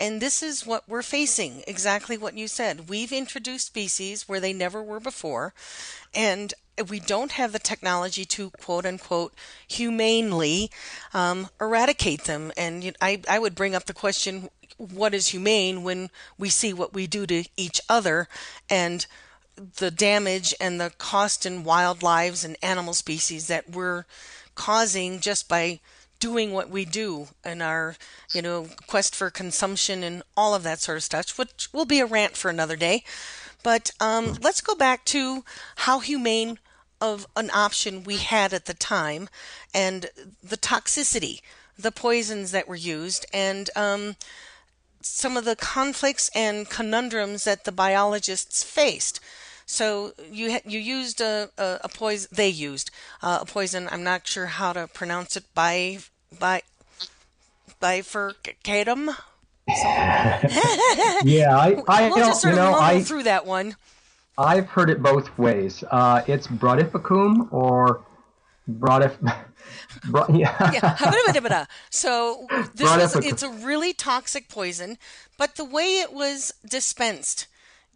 [0.00, 2.88] And this is what we're facing exactly what you said.
[2.88, 5.54] We've introduced species where they never were before.
[6.12, 6.52] And
[6.88, 9.34] we don't have the technology to quote unquote
[9.68, 10.72] humanely
[11.14, 12.50] um, eradicate them.
[12.56, 16.48] And you know, I, I would bring up the question what is humane when we
[16.48, 18.26] see what we do to each other
[18.68, 19.06] and
[19.56, 24.04] the damage and the cost in wildlife and animal species that we're
[24.54, 25.80] causing just by
[26.18, 27.96] doing what we do in our,
[28.32, 31.98] you know, quest for consumption and all of that sort of stuff, which will be
[31.98, 33.02] a rant for another day.
[33.62, 35.44] But um, let's go back to
[35.76, 36.58] how humane
[37.00, 39.28] of an option we had at the time
[39.74, 40.10] and
[40.42, 41.40] the toxicity,
[41.76, 44.14] the poisons that were used, and um,
[45.00, 49.18] some of the conflicts and conundrums that the biologists faced.
[49.66, 52.28] So you you used a, a, a poison.
[52.32, 52.90] They used
[53.22, 53.88] uh, a poison.
[53.90, 55.44] I'm not sure how to pronounce it.
[55.54, 55.98] By
[56.38, 56.62] by
[57.80, 59.16] bifurcatum.
[61.24, 63.76] yeah, I, I we'll just sort you know, I, through that one.
[64.38, 65.84] I've heard it both ways.
[65.90, 68.02] Uh, it's brodifacoum or
[68.70, 69.16] brodif.
[70.10, 70.72] Bro, yeah.
[70.72, 71.66] yeah.
[71.90, 74.98] So this was, it's a really toxic poison,
[75.38, 77.46] but the way it was dispensed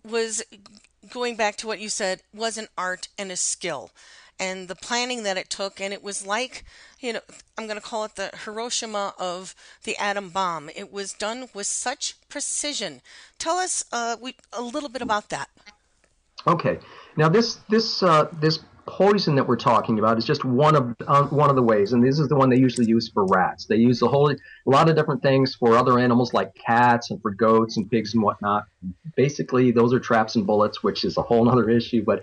[0.05, 0.43] was
[1.11, 3.91] going back to what you said was an art and a skill.
[4.39, 6.65] And the planning that it took and it was like
[7.01, 7.21] you know
[7.57, 10.69] i'm going to call it the hiroshima of the atom bomb.
[10.75, 13.01] It was done with such precision.
[13.39, 15.49] Tell us uh, we, a little bit about that.
[16.47, 16.79] Okay.
[17.17, 21.25] Now this this uh, this poison that we're talking about is just one of uh,
[21.25, 23.67] one of the ways, and this is the one they usually use for rats.
[23.67, 27.21] They use a whole a lot of different things for other animals like cats and
[27.21, 28.65] for goats and pigs and whatnot.
[29.17, 32.05] Basically, those are traps and bullets, which is a whole other issue.
[32.05, 32.23] But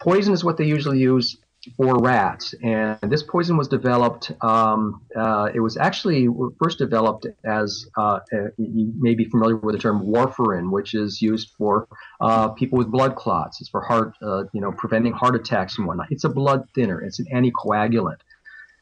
[0.00, 1.36] poison is what they usually use
[1.76, 2.54] for rats.
[2.62, 6.28] And this poison was developed, um, uh, it was actually
[6.62, 11.20] first developed as, uh, uh, you may be familiar with the term warfarin, which is
[11.20, 11.88] used for
[12.20, 13.60] uh, people with blood clots.
[13.60, 16.08] It's for heart, uh, you know, preventing heart attacks and whatnot.
[16.10, 18.18] It's a blood thinner, it's an anticoagulant.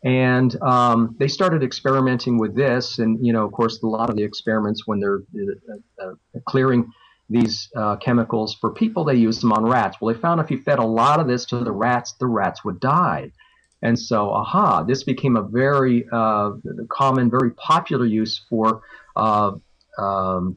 [0.05, 2.99] And um, they started experimenting with this.
[2.99, 5.23] And, you know, of course, a lot of the experiments when they're
[6.01, 6.13] uh,
[6.47, 6.93] clearing
[7.29, 9.05] these uh, chemicals for people.
[9.05, 9.99] They used them on rats.
[10.01, 12.65] Well, they found if you fed a lot of this to the rats, the rats
[12.65, 13.33] would die.
[13.83, 16.53] And so, aha, this became a very uh,
[16.89, 18.83] common, very popular use for
[19.17, 19.53] uh,
[19.99, 20.57] um,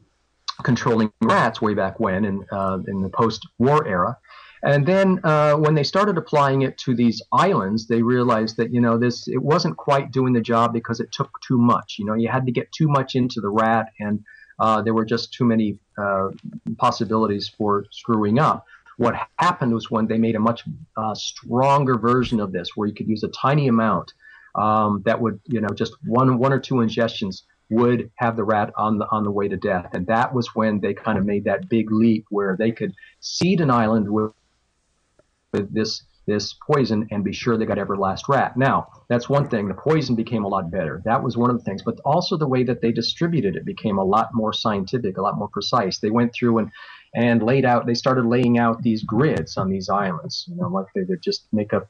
[0.62, 4.16] controlling rats way back when in, uh, in the post-war era.
[4.62, 8.80] And then uh, when they started applying it to these islands, they realized that you
[8.80, 11.96] know this it wasn't quite doing the job because it took too much.
[11.98, 14.22] You know, you had to get too much into the rat and
[14.60, 16.28] uh, there were just too many uh,
[16.76, 18.66] possibilities for screwing up.
[18.98, 20.64] What happened was when they made a much
[20.96, 24.12] uh, stronger version of this, where you could use a tiny amount
[24.54, 28.72] um, that would, you know, just one one or two ingestions would have the rat
[28.76, 31.44] on the on the way to death, and that was when they kind of made
[31.44, 34.32] that big leap where they could seed an island with,
[35.52, 38.56] with this this poison and be sure they got every last rat.
[38.56, 39.68] Now, that's one thing.
[39.68, 41.02] The poison became a lot better.
[41.04, 41.82] That was one of the things.
[41.82, 45.38] But also the way that they distributed it became a lot more scientific, a lot
[45.38, 45.98] more precise.
[45.98, 46.70] They went through and
[47.14, 47.86] and laid out.
[47.86, 50.46] They started laying out these grids on these islands.
[50.48, 51.88] You know, like they would just make a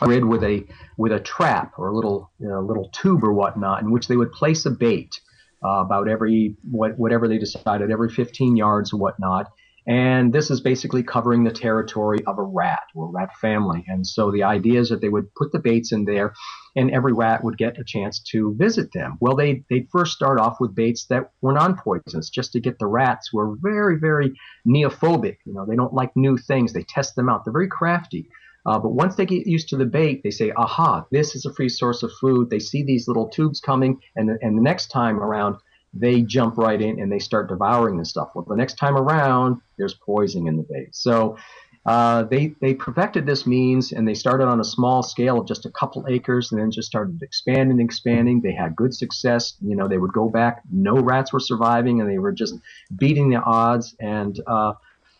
[0.00, 0.64] grid with a
[0.96, 4.16] with a trap or a little you know, little tube or whatnot in which they
[4.16, 5.20] would place a bait
[5.64, 9.46] uh, about every what, whatever they decided every 15 yards or whatnot
[9.86, 13.84] and this is basically covering the territory of a rat or rat family.
[13.88, 16.34] And so the idea is that they would put the baits in there
[16.76, 19.18] and every rat would get a chance to visit them.
[19.20, 22.86] Well, they, they'd first start off with baits that were non-poisonous just to get the
[22.86, 24.32] rats who are very, very
[24.66, 25.38] neophobic.
[25.44, 26.72] You know, they don't like new things.
[26.72, 27.44] They test them out.
[27.44, 28.28] They're very crafty.
[28.64, 31.52] Uh, but once they get used to the bait, they say, aha, this is a
[31.52, 32.48] free source of food.
[32.48, 35.56] They see these little tubes coming and, and the next time around,
[35.94, 38.30] they jump right in and they start devouring the stuff.
[38.34, 40.94] Well, the next time around, there's poison in the bait.
[40.94, 41.36] So
[41.84, 45.66] uh, they they perfected this means and they started on a small scale of just
[45.66, 48.40] a couple acres and then just started expanding and expanding.
[48.40, 49.54] They had good success.
[49.60, 50.62] You know, they would go back.
[50.70, 52.54] No rats were surviving and they were just
[52.96, 53.96] beating the odds.
[54.00, 54.74] And uh,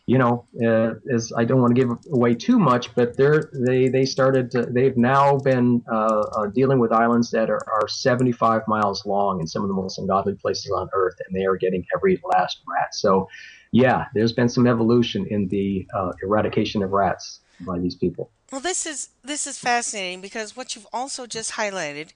[0.05, 3.87] you know, uh, as I don't want to give away too much, but they're they
[3.87, 4.51] they started.
[4.51, 9.39] To, they've now been uh, uh, dealing with islands that are, are 75 miles long
[9.39, 12.61] in some of the most ungodly places on Earth, and they are getting every last
[12.67, 12.93] rat.
[12.93, 13.29] So
[13.71, 18.29] yeah, there's been some evolution in the uh, eradication of rats by these people.
[18.53, 22.09] Well, this is this is fascinating because what you've also just highlighted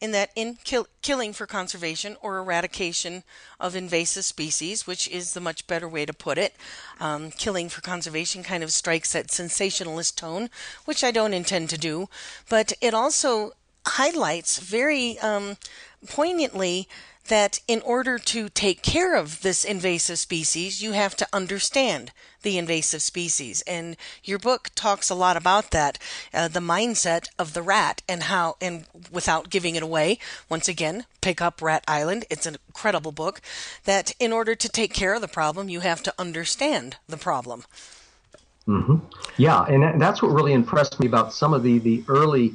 [0.00, 3.22] in that in kill, killing for conservation or eradication
[3.60, 6.56] of invasive species, which is the much better way to put it.
[6.98, 10.50] Um, killing for conservation kind of strikes that sensationalist tone,
[10.84, 12.08] which I don't intend to do,
[12.48, 13.52] but it also
[13.86, 15.58] highlights very um,
[16.08, 16.88] poignantly
[17.28, 22.12] that in order to take care of this invasive species, you have to understand
[22.42, 23.62] the invasive species.
[23.66, 25.98] And your book talks a lot about that,
[26.32, 30.18] uh, the mindset of the rat and how, and without giving it away,
[30.48, 32.26] once again, pick up Rat Island.
[32.28, 33.40] It's an incredible book
[33.84, 37.64] that in order to take care of the problem, you have to understand the problem.
[38.68, 38.96] Mm-hmm.
[39.36, 42.54] Yeah, and that's what really impressed me about some of the, the early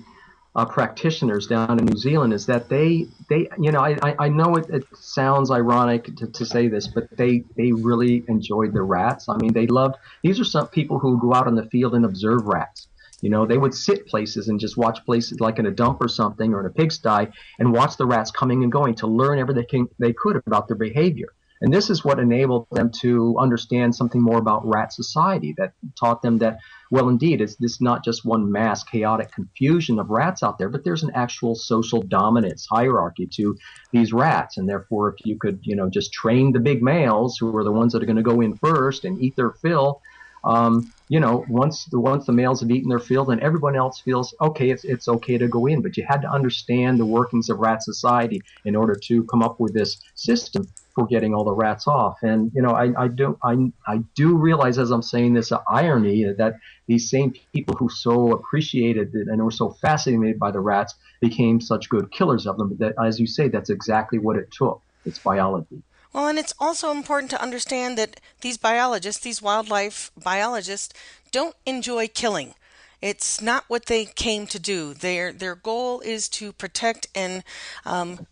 [0.60, 4.57] uh, practitioners down in New Zealand is that they they you know I I know
[4.57, 9.30] it, it sounds ironic to, to say this but they they really enjoyed the rats.
[9.30, 12.03] I mean they loved these are some people who go out in the field and
[12.03, 12.89] observe rats.
[13.22, 16.10] You know they would sit places and just watch places like in a dump or
[16.10, 19.88] something or in a pigsty and watch the rats coming and going to learn everything
[19.97, 21.30] they could about their behavior
[21.62, 26.22] and this is what enabled them to understand something more about rat society that taught
[26.22, 30.57] them that, well, indeed, it's this not just one mass chaotic confusion of rats out
[30.57, 33.57] there, but there's an actual social dominance hierarchy to
[33.91, 34.57] these rats.
[34.57, 37.72] And therefore, if you could, you know, just train the big males who are the
[37.72, 40.01] ones that are going to go in first and eat their fill,
[40.45, 43.99] um, you know, once the once the males have eaten their fill, then everyone else
[43.99, 44.70] feels okay.
[44.70, 47.84] It's it's okay to go in, but you had to understand the workings of rat
[47.84, 50.66] society in order to come up with this system
[51.00, 52.18] for getting all the rats off.
[52.22, 55.60] And you know, I, I do I I do realize as I'm saying this uh,
[55.68, 56.56] irony that
[56.88, 61.62] these same people who so appreciated it and were so fascinated by the rats became
[61.62, 62.76] such good killers of them.
[62.80, 64.82] That, as you say, that's exactly what it took.
[65.06, 65.82] It's biology.
[66.12, 70.93] Well, and it's also important to understand that these biologists, these wildlife biologists,
[71.32, 72.56] don't enjoy killing.
[73.02, 74.93] It's not what they came to do.
[74.93, 77.43] Their their goal is to protect and
[77.86, 78.28] um,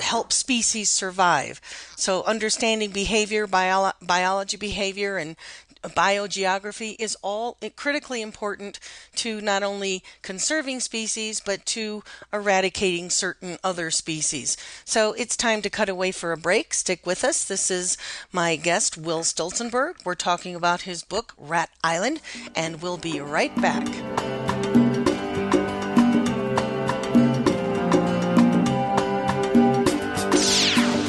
[0.00, 1.60] help species survive.
[1.96, 5.36] So understanding behavior, bio- biology behavior, and
[5.82, 8.78] biogeography is all critically important
[9.14, 12.02] to not only conserving species but to
[12.32, 14.56] eradicating certain other species.
[14.84, 16.74] So it's time to cut away for a break.
[16.74, 17.44] Stick with us.
[17.44, 17.96] This is
[18.32, 20.04] my guest, Will Stolzenburg.
[20.04, 22.20] We're talking about his book, Rat Island,
[22.54, 23.86] and we'll be right back.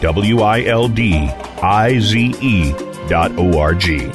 [0.00, 1.14] W I L D
[1.62, 2.72] I Z E
[3.08, 4.10] dot O R G.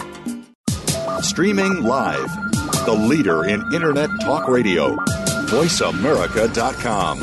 [1.22, 2.32] Streaming live,
[2.86, 4.96] the leader in Internet Talk Radio,
[5.50, 7.20] VoiceAmerica.com.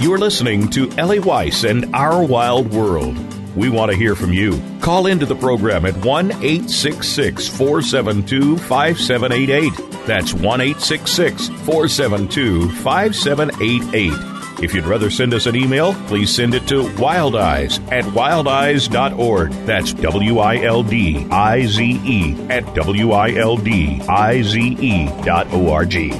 [0.00, 3.16] You're listening to Ellie Weiss and Our Wild World.
[3.56, 4.60] We want to hear from you.
[4.80, 9.91] Call into the program at 1 866 472 5788.
[10.06, 14.32] That's 1 866 472 5788.
[14.62, 19.50] If you'd rather send us an email, please send it to wildize at wildize.org.
[19.66, 24.60] That's W I L D I Z E at W I L D I Z
[24.60, 26.10] E dot O R G.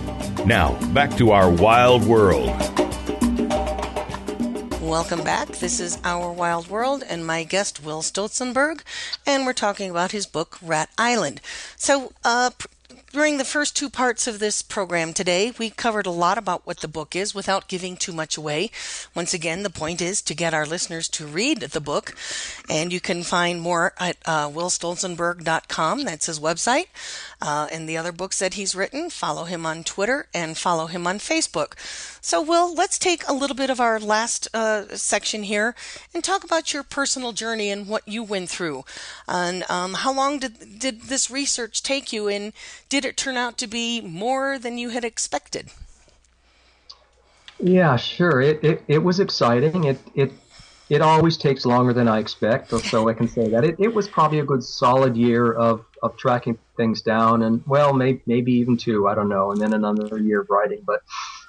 [0.44, 2.50] Now, back to our wild world.
[4.80, 5.48] Welcome back.
[5.48, 8.82] This is Our Wild World and my guest, Will Stolzenburg,
[9.24, 11.40] and we're talking about his book, Rat Island.
[11.76, 12.50] So, uh,
[13.12, 16.80] during the first two parts of this program today, we covered a lot about what
[16.80, 18.70] the book is without giving too much away.
[19.14, 22.14] Once again, the point is to get our listeners to read the book,
[22.70, 26.04] and you can find more at uh, willstolzenburg.com.
[26.04, 26.86] That's his website.
[27.40, 31.06] Uh, and the other books that he's written, follow him on Twitter and follow him
[31.06, 31.74] on Facebook.
[32.24, 35.74] So, Will, let's take a little bit of our last uh, section here
[36.14, 38.84] and talk about your personal journey and what you went through.
[39.26, 42.52] And um, how long did, did this research take you, and
[42.88, 45.70] did it turn out to be more than you had expected?
[47.58, 48.40] Yeah, sure.
[48.40, 49.84] It, it, it was exciting.
[49.84, 50.32] It, it
[50.88, 53.64] it always takes longer than I expect, so I can say that.
[53.64, 57.94] It, it was probably a good solid year of, of tracking things down, and well,
[57.94, 60.82] maybe, maybe even two, I don't know, and then another year of writing.
[60.86, 61.02] But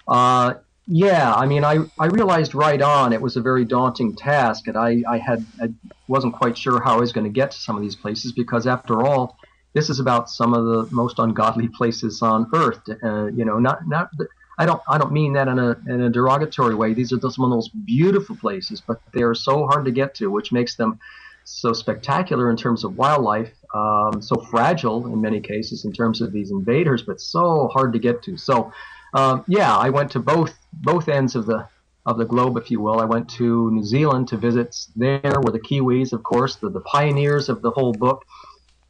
[0.07, 0.55] uh,
[0.87, 4.77] yeah, I mean, I, I realized right on it was a very daunting task, and
[4.77, 5.69] I, I, had, I
[6.07, 8.67] wasn't quite sure how I was going to get to some of these places because,
[8.67, 9.37] after all,
[9.73, 12.81] this is about some of the most ungodly places on earth.
[13.01, 14.09] Uh, you know, not not
[14.57, 16.93] I don't I don't mean that in a in a derogatory way.
[16.93, 20.15] These are some of the most beautiful places, but they are so hard to get
[20.15, 20.99] to, which makes them
[21.45, 26.31] so spectacular in terms of wildlife, um, so fragile in many cases in terms of
[26.31, 28.37] these invaders, but so hard to get to.
[28.37, 28.71] So,
[29.13, 31.67] um, yeah, I went to both both ends of the
[32.05, 32.99] of the globe, if you will.
[32.99, 34.75] I went to New Zealand to visit.
[34.95, 38.25] There were the Kiwis, of course, the, the pioneers of the whole book.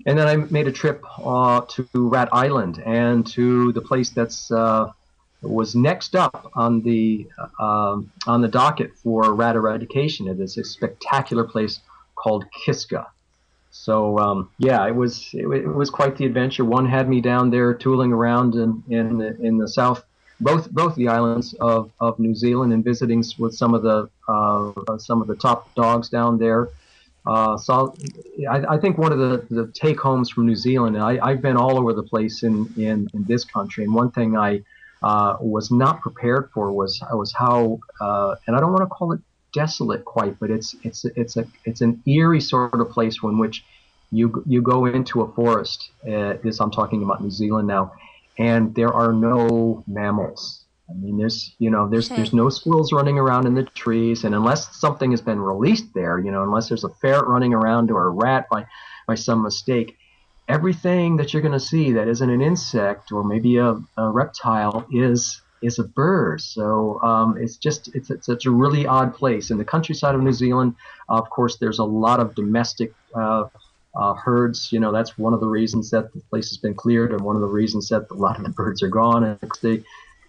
[0.05, 4.51] And then I made a trip uh, to Rat Island and to the place that's
[4.51, 4.91] uh,
[5.43, 7.27] was next up on the
[7.59, 10.27] uh, on the docket for rat eradication.
[10.27, 11.79] It is a spectacular place
[12.15, 13.07] called Kiska.
[13.71, 16.63] So um, yeah, it was it, it, was quite the adventure.
[16.63, 20.03] One had me down there tooling around in in the, in the south,
[20.43, 24.97] both both the islands of, of New Zealand, and visiting with some of the uh,
[24.97, 26.69] some of the top dogs down there.
[27.25, 27.95] Uh, so
[28.49, 31.55] I, I, think one of the, the take homes from New Zealand, I, have been
[31.55, 34.61] all over the place in, in, in this country, and one thing I
[35.01, 39.13] uh, was not prepared for was was how uh, and I don't want to call
[39.13, 39.21] it
[39.53, 43.63] desolate quite, but it's it's it's a it's an eerie sort of place in which
[44.11, 45.91] you you go into a forest.
[46.05, 47.93] Uh, this I'm talking about New Zealand now,
[48.37, 50.65] and there are no mammals.
[50.89, 54.35] I mean, there's you know there's there's no squirrels running around in the trees, and
[54.35, 58.05] unless something has been released there, you know, unless there's a ferret running around or
[58.07, 58.65] a rat by
[59.07, 59.97] by some mistake,
[60.47, 64.85] everything that you're going to see that isn't an insect or maybe a, a reptile
[64.91, 66.41] is is a bird.
[66.41, 69.49] So um, it's just it's, it's, it's a really odd place.
[69.49, 70.75] In the countryside of New Zealand,
[71.09, 73.45] uh, of course, there's a lot of domestic uh,
[73.95, 74.71] uh, herds.
[74.71, 77.35] You know, that's one of the reasons that the place has been cleared, and one
[77.35, 79.23] of the reasons that a lot of the birds are gone.
[79.23, 79.83] And they,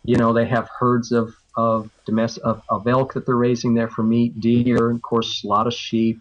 [0.05, 3.89] you know, they have herds of of domestic of, of elk that they're raising there
[3.89, 6.21] for meat, deer, and of course, a lot of sheep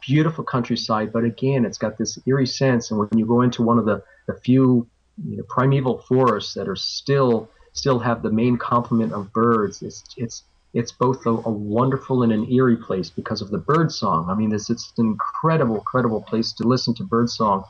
[0.00, 2.90] beautiful countryside, but again, it's got this eerie sense.
[2.90, 4.86] And when you go into one of the, the few
[5.24, 10.04] you know, primeval forests that are still still have the main complement of birds, it's
[10.16, 10.42] it's
[10.74, 14.28] it's both a, a, wonderful and an eerie place because of the bird song.
[14.30, 17.64] I mean, it's it's an incredible, incredible place to listen to bird song.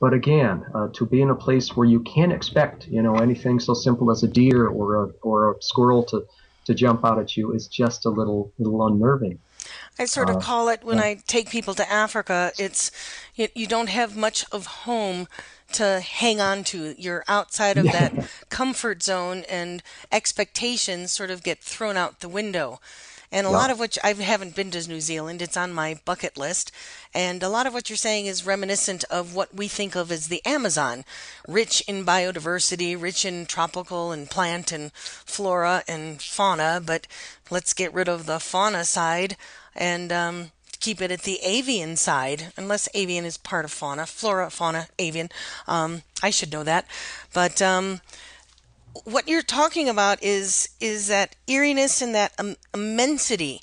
[0.00, 3.58] But again, uh, to be in a place where you can't expect, you know, anything
[3.58, 6.24] so simple as a deer or a or a squirrel to
[6.66, 9.40] to jump out at you is just a little little unnerving.
[9.98, 12.90] I sort of uh, call it when I take people to Africa, it's
[13.34, 15.26] you, you don't have much of home
[15.72, 16.94] to hang on to.
[17.00, 18.12] You're outside of that
[18.48, 19.82] comfort zone, and
[20.12, 22.80] expectations sort of get thrown out the window.
[23.30, 23.56] And a yeah.
[23.56, 26.72] lot of which I haven't been to New Zealand, it's on my bucket list.
[27.12, 30.28] And a lot of what you're saying is reminiscent of what we think of as
[30.28, 31.04] the Amazon
[31.46, 36.80] rich in biodiversity, rich in tropical and plant and flora and fauna.
[36.84, 37.06] But
[37.50, 39.36] let's get rid of the fauna side
[39.78, 40.50] and um,
[40.80, 45.30] keep it at the avian side, unless avian is part of fauna, flora, fauna, avian.
[45.66, 46.86] Um, I should know that,
[47.32, 48.02] but um,
[49.04, 53.62] what you're talking about is is that eeriness and that um, immensity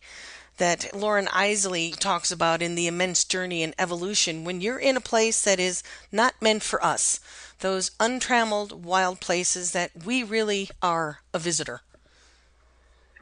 [0.58, 4.46] that Loren Eiseley talks about in the immense journey and evolution.
[4.46, 7.20] When you're in a place that is not meant for us,
[7.60, 11.82] those untrammeled wild places that we really are a visitor.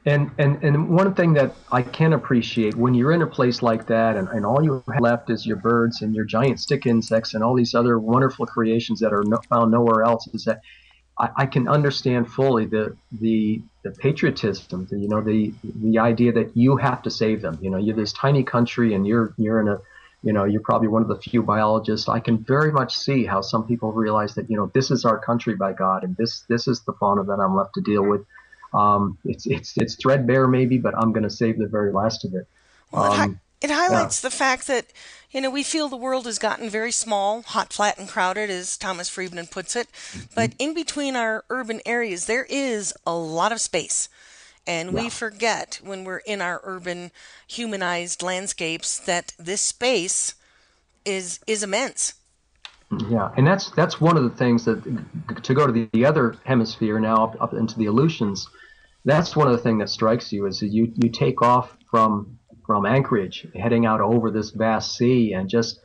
[0.05, 3.87] And, and and one thing that I can appreciate when you're in a place like
[3.87, 7.33] that, and, and all you have left is your birds and your giant stick insects
[7.33, 10.59] and all these other wonderful creations that are no, found nowhere else, is that
[11.17, 16.33] I, I, can understand fully the the the patriotism, the, you know, the the idea
[16.33, 17.57] that you have to save them.
[17.61, 19.79] You know, you're this tiny country, and you're you're in a
[20.23, 22.07] you know, you're probably one of the few biologists.
[22.07, 25.19] I can very much see how some people realize that, you know, this is our
[25.19, 28.25] country by God, and this this is the fauna that I'm left to deal with.
[28.73, 32.33] Um, it's it's it's threadbare maybe, but I'm going to save the very last of
[32.33, 32.47] it.
[32.91, 34.29] Well, it, hi- um, it, highlights yeah.
[34.29, 34.87] the fact that
[35.31, 38.77] you know we feel the world has gotten very small, hot, flat, and crowded, as
[38.77, 39.87] Thomas Friedman puts it.
[39.91, 40.33] Mm-hmm.
[40.35, 44.09] But in between our urban areas, there is a lot of space.
[44.65, 45.03] And yeah.
[45.03, 47.11] we forget when we're in our urban,
[47.47, 50.35] humanized landscapes that this space
[51.05, 52.13] is is immense.
[53.09, 54.83] Yeah, and that's that's one of the things that
[55.43, 58.47] to go to the, the other hemisphere now up, up into the Aleutians
[59.05, 62.85] that's one of the things that strikes you is you you take off from from
[62.85, 65.79] Anchorage, heading out over this vast sea, and just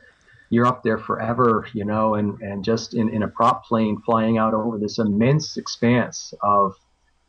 [0.49, 4.37] you're up there forever, you know, and and just in, in a prop plane flying
[4.37, 6.75] out over this immense expanse of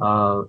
[0.00, 0.42] uh,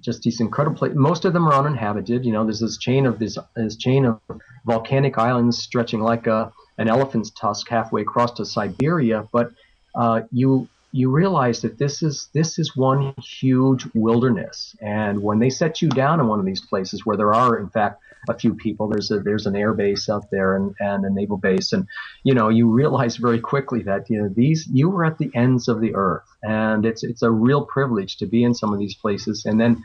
[0.00, 0.96] just these incredible places.
[0.96, 2.24] Most of them are uninhabited.
[2.24, 4.20] You know, there's this chain of this this chain of
[4.66, 9.50] volcanic islands stretching like a an elephant's tusk halfway across to Siberia, but
[9.94, 14.76] uh, you you realize that this is this is one huge wilderness.
[14.80, 17.70] And when they set you down in one of these places where there are, in
[17.70, 21.10] fact, a few people, there's a there's an air base out there and, and a
[21.10, 21.86] naval base, and
[22.22, 25.66] you know you realize very quickly that you know these you were at the ends
[25.66, 28.94] of the earth, and it's it's a real privilege to be in some of these
[28.94, 29.82] places, and then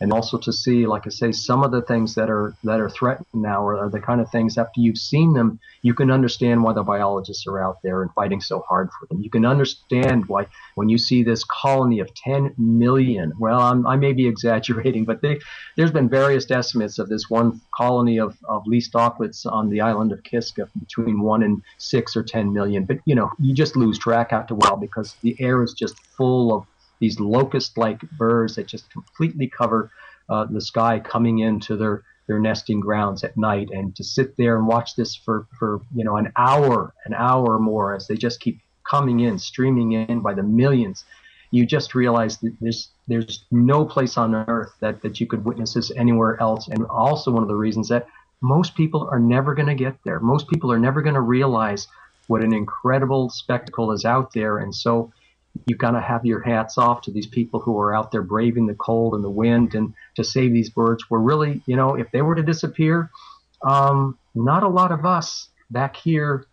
[0.00, 2.88] and also to see, like I say, some of the things that are that are
[2.88, 6.62] threatened now are, are, the kind of things after you've seen them, you can understand
[6.62, 9.20] why the biologists are out there and fighting so hard for them.
[9.22, 10.46] You can understand why
[10.76, 15.20] when you see this colony of 10 million, well, I'm, i may be exaggerating, but
[15.20, 15.40] they,
[15.76, 20.12] there's been various estimates of this one colony of, of least auklets on the island
[20.12, 22.84] of Kiska between one and six or 10 million.
[22.84, 25.98] But you know, you just lose track after a while because the air is just
[26.16, 26.64] full of
[27.00, 29.90] these locust-like birds that just completely cover
[30.28, 33.70] uh, the sky coming into their their nesting grounds at night.
[33.72, 37.54] And to sit there and watch this for, for you know an hour an hour
[37.54, 41.04] or more as they just keep coming in streaming in by the millions
[41.50, 45.74] you just realize that there's there's no place on earth that, that you could witness
[45.74, 46.68] this anywhere else.
[46.68, 48.06] And also one of the reasons that
[48.42, 50.20] most people are never going to get there.
[50.20, 51.88] Most people are never going to realize
[52.26, 54.58] what an incredible spectacle is out there.
[54.58, 55.10] And so
[55.66, 58.66] you've got to have your hats off to these people who are out there braving
[58.66, 61.08] the cold and the wind and to save these birds.
[61.10, 63.10] We're really, you know, if they were to disappear,
[63.62, 66.46] um, not a lot of us back here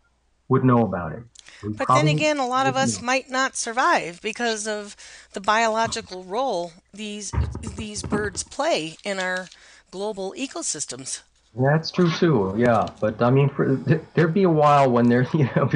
[0.47, 1.23] would know about it.
[1.63, 3.05] We but then again, a lot of us know.
[3.05, 4.95] might not survive because of
[5.33, 7.31] the biological role these
[7.75, 9.47] these birds play in our
[9.91, 11.21] global ecosystems.
[11.57, 12.53] That's true too.
[12.57, 13.75] Yeah, but I mean, for,
[14.13, 15.69] there'd be a while when there, you know,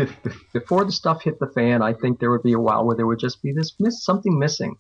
[0.54, 3.08] before the stuff hit the fan, I think there would be a while where there
[3.08, 4.76] would just be this miss something missing.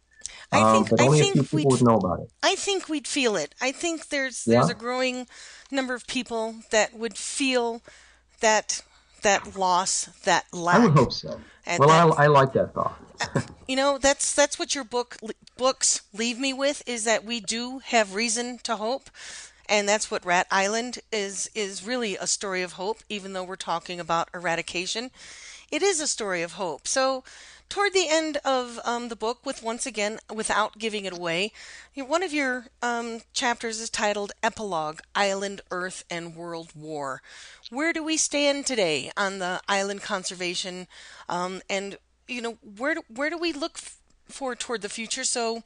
[0.52, 2.32] I uh, think, but only I think a few people would know about it.
[2.43, 3.56] I think we'd feel it.
[3.62, 4.72] I think there's there's yeah.
[4.72, 5.28] a growing
[5.72, 7.82] number of people that would feel
[8.41, 8.82] that
[9.22, 10.78] that loss, that lack.
[10.78, 11.39] I would hope so.
[11.78, 13.00] well, that, I, I like that thought.
[13.22, 15.18] Uh, you know, that's that's what your book
[15.58, 19.10] books leave me with is that we do have reason to hope
[19.70, 23.56] and that's what Rat Island is is really a story of hope even though we're
[23.56, 25.12] talking about eradication.
[25.72, 26.88] It is a story of hope.
[26.88, 27.24] So
[27.70, 31.54] toward the end of um, the book with once again without giving it away
[31.96, 37.22] one of your um, chapters is titled epilogue island earth and world war.
[37.70, 40.88] Where do we stand today on the island conservation?
[41.28, 41.98] Um, and
[42.28, 43.78] you know where do, where do we look
[44.28, 45.24] for toward the future?
[45.24, 45.64] So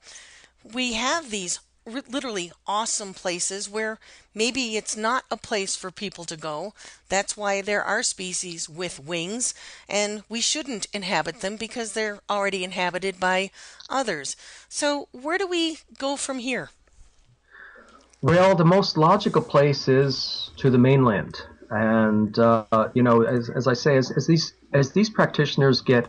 [0.63, 3.99] we have these literally awesome places where
[4.33, 6.73] maybe it's not a place for people to go.
[7.09, 9.53] That's why there are species with wings,
[9.89, 13.51] and we shouldn't inhabit them because they're already inhabited by
[13.89, 14.35] others.
[14.69, 16.69] So, where do we go from here?
[18.21, 21.41] Well, the most logical place is to the mainland.
[21.69, 26.07] And, uh, you know, as, as I say, as, as, these, as these practitioners get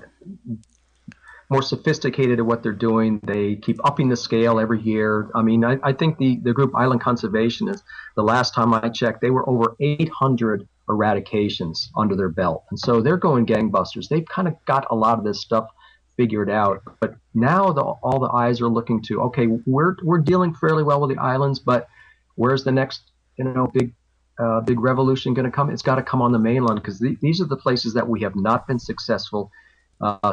[1.51, 3.21] more sophisticated at what they're doing.
[3.23, 5.31] They keep upping the scale every year.
[5.35, 7.83] I mean, I, I think the, the group Island Conservation is
[8.17, 12.65] the last time I checked, they were over 800 eradications under their belt.
[12.71, 14.09] And so they're going gangbusters.
[14.09, 15.69] They've kind of got a lot of this stuff
[16.17, 16.83] figured out.
[17.01, 21.01] But now the, all the eyes are looking to, okay, we're, we're dealing fairly well
[21.01, 21.89] with the islands, but
[22.37, 23.03] where's the next,
[23.37, 23.95] you know, big
[24.37, 25.71] uh, big revolution going to come?
[25.71, 28.23] It's got to come on the mainland because th- these are the places that we
[28.23, 29.53] have not been successful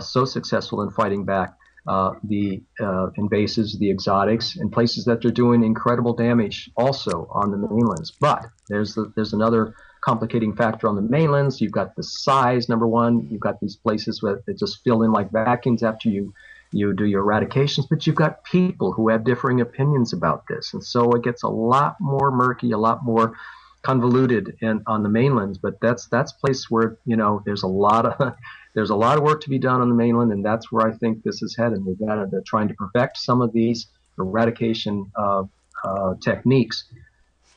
[0.02, 1.56] so successful in fighting back.
[1.88, 7.52] uh, the uh, invasives, the exotics, and places that they're doing incredible damage also on
[7.52, 8.12] the mainlands.
[8.12, 11.60] But there's the, there's another complicating factor on the mainlands.
[11.60, 13.28] You've got the size, number one.
[13.30, 16.34] You've got these places where just fill in like vacuums after you
[16.74, 20.84] you do your eradications, but you've got people who have differing opinions about this, and
[20.84, 23.34] so it gets a lot more murky, a lot more
[23.82, 25.58] convoluted in, on the mainlands.
[25.58, 28.34] But that's that's place where you know there's a lot of
[28.74, 30.94] there's a lot of work to be done on the mainland, and that's where I
[30.94, 31.86] think this is headed.
[31.86, 35.44] We've got to trying to perfect some of these eradication uh,
[35.84, 36.86] uh, techniques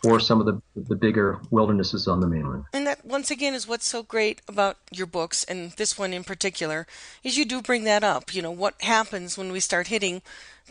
[0.03, 2.65] for some of the the bigger wildernesses on the mainland.
[2.75, 6.25] And that once again is what's so great about your books and this one in
[6.25, 6.87] particular
[7.23, 8.35] is you do bring that up.
[8.35, 10.21] You know what happens when we start hitting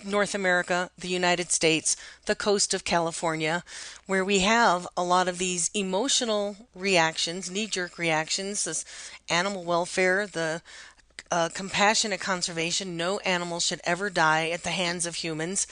[0.04, 3.64] North America, the United States, the coast of California,
[4.06, 8.86] where we have a lot of these emotional reactions, knee jerk reactions, this
[9.30, 10.62] animal welfare, the
[11.32, 15.66] uh, compassionate conservation, no animal should ever die at the hands of humans,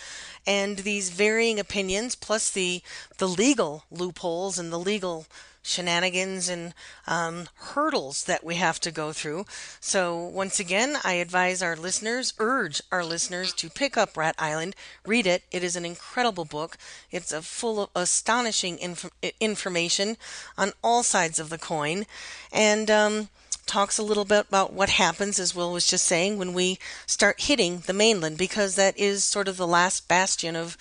[0.48, 2.82] and these varying opinions, plus the
[3.18, 5.28] the legal loopholes and the legal
[5.62, 6.74] shenanigans and
[7.08, 9.46] um, hurdles that we have to go through.
[9.80, 14.76] So, once again, I advise our listeners, urge our listeners to pick up Rat Island,
[15.06, 15.44] read it.
[15.52, 16.78] It is an incredible book.
[17.12, 20.18] It's a full of astonishing inf- information
[20.58, 22.06] on all sides of the coin.
[22.52, 23.30] And, um,
[23.66, 27.42] talks a little bit about what happens, as Will was just saying, when we start
[27.42, 30.78] hitting the mainland, because that is sort of the last bastion of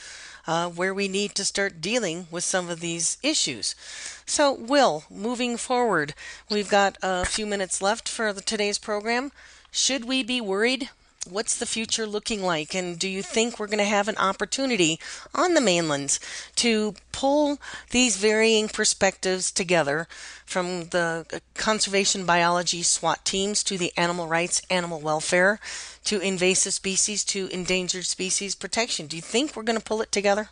[0.50, 3.76] uh, where we need to start dealing with some of these issues.
[4.26, 6.12] So, Will, moving forward,
[6.50, 9.30] we've got a few minutes left for the, today's program.
[9.70, 10.90] Should we be worried?
[11.28, 12.74] What's the future looking like?
[12.74, 14.98] And do you think we're going to have an opportunity
[15.34, 16.18] on the mainlands
[16.56, 17.58] to pull
[17.90, 20.08] these varying perspectives together
[20.46, 25.60] from the uh, conservation biology SWAT teams to the animal rights, animal welfare,
[26.04, 29.06] to invasive species to endangered species protection.
[29.06, 30.48] Do you think we're going to pull it together?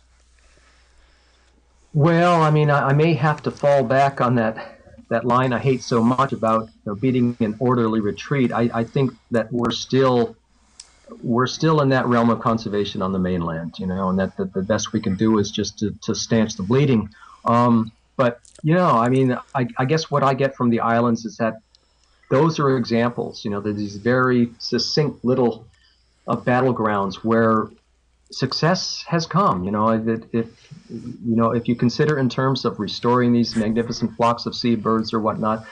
[1.95, 4.75] Well, I mean, I, I may have to fall back on that
[5.09, 8.51] that line I hate so much about you know, beating an orderly retreat.
[8.53, 10.35] I, I think that we're still
[11.21, 14.61] we're still in that realm of conservation on the mainland, you know, and that, the
[14.61, 17.09] best we can do is just to, to stanch the bleeding.
[17.45, 21.25] Um, but you know, I mean, I, I guess what I get from the islands
[21.25, 21.61] is that
[22.29, 23.43] those are examples.
[23.45, 25.65] You know, these very succinct little
[26.27, 27.69] uh, battlegrounds where
[28.31, 29.63] success has come.
[29.63, 30.47] You know, if, if
[30.89, 35.19] you know if you consider in terms of restoring these magnificent flocks of seabirds or
[35.19, 35.65] whatnot,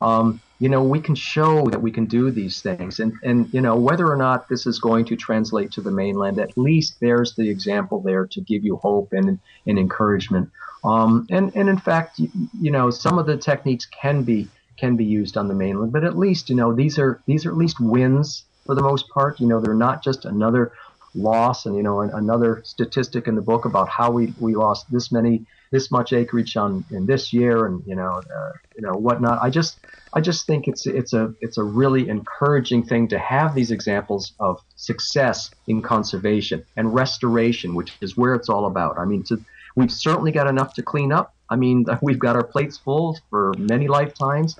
[0.00, 3.60] um, you know, we can show that we can do these things, and and you
[3.60, 7.34] know whether or not this is going to translate to the mainland, at least there's
[7.34, 10.50] the example there to give you hope and and encouragement.
[10.84, 14.46] Um, and and in fact, you, you know, some of the techniques can be
[14.76, 15.90] can be used on the mainland.
[15.90, 19.08] But at least, you know, these are these are at least wins for the most
[19.08, 19.40] part.
[19.40, 20.70] You know, they're not just another
[21.14, 25.12] loss and you know another statistic in the book about how we, we lost this
[25.12, 29.42] many this much acreage on in this year and you know uh, you know whatnot.
[29.42, 29.78] I just
[30.12, 34.32] I just think it's it's a it's a really encouraging thing to have these examples
[34.40, 38.98] of success in conservation and restoration, which is where it's all about.
[38.98, 39.40] I mean, to,
[39.76, 41.34] we've certainly got enough to clean up.
[41.48, 44.56] I mean, we've got our plates full for many lifetimes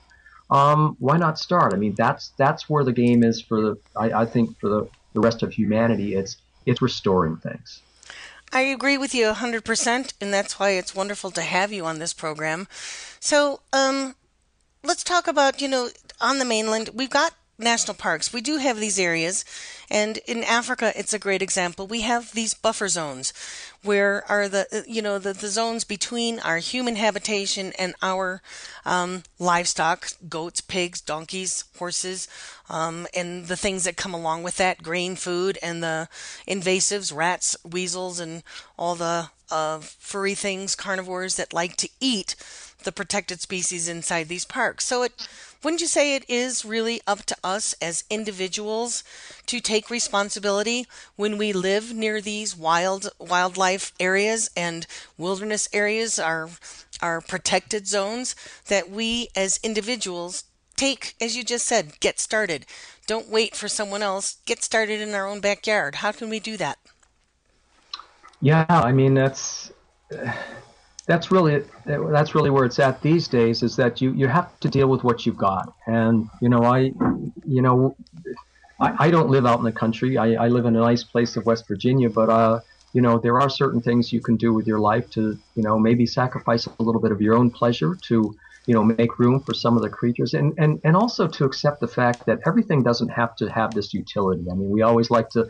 [0.52, 1.72] um, why not start?
[1.72, 3.78] I mean, that's that's where the game is for the.
[3.96, 6.36] I, I think for the, the rest of humanity, it's
[6.66, 7.80] it's restoring things.
[8.52, 12.12] I agree with you 100%, and that's why it's wonderful to have you on this
[12.12, 12.68] program.
[13.18, 14.14] So, um,
[14.84, 15.88] let's talk about, you know,
[16.20, 18.32] on the mainland, we've got national parks.
[18.32, 19.44] We do have these areas,
[19.90, 21.86] and in Africa, it's a great example.
[21.86, 23.32] We have these buffer zones
[23.82, 28.40] where are the you know the, the zones between our human habitation and our
[28.84, 32.28] um, livestock goats pigs donkeys horses
[32.68, 36.08] um, and the things that come along with that grain food and the
[36.46, 38.42] invasives rats weasels and
[38.78, 42.36] all the uh, furry things carnivores that like to eat
[42.84, 44.86] the protected species inside these parks.
[44.86, 45.28] So it
[45.62, 49.04] wouldn't you say it is really up to us as individuals
[49.46, 56.50] to take responsibility when we live near these wild wildlife areas and wilderness areas are
[57.00, 58.34] are protected zones
[58.68, 60.44] that we as individuals
[60.76, 62.66] take as you just said get started.
[63.06, 64.38] Don't wait for someone else.
[64.46, 65.96] Get started in our own backyard.
[65.96, 66.78] How can we do that?
[68.42, 69.72] Yeah i mean that's
[71.06, 74.68] that's really that's really where it's at these days is that you you have to
[74.68, 75.72] deal with what you've got.
[75.86, 76.92] And you know i
[77.44, 77.96] you know
[78.80, 80.16] i, I don't live out in the country.
[80.16, 82.60] I, I live in a nice place of west virginia but uh
[82.92, 85.78] you know, there are certain things you can do with your life to, you know,
[85.78, 88.36] maybe sacrifice a little bit of your own pleasure to,
[88.66, 90.34] you know, make room for some of the creatures.
[90.34, 93.94] And, and, and also to accept the fact that everything doesn't have to have this
[93.94, 94.44] utility.
[94.50, 95.48] I mean, we always like to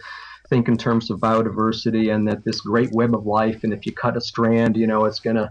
[0.53, 3.93] think in terms of biodiversity and that this great web of life, and if you
[3.93, 5.49] cut a strand, you know, it's going to,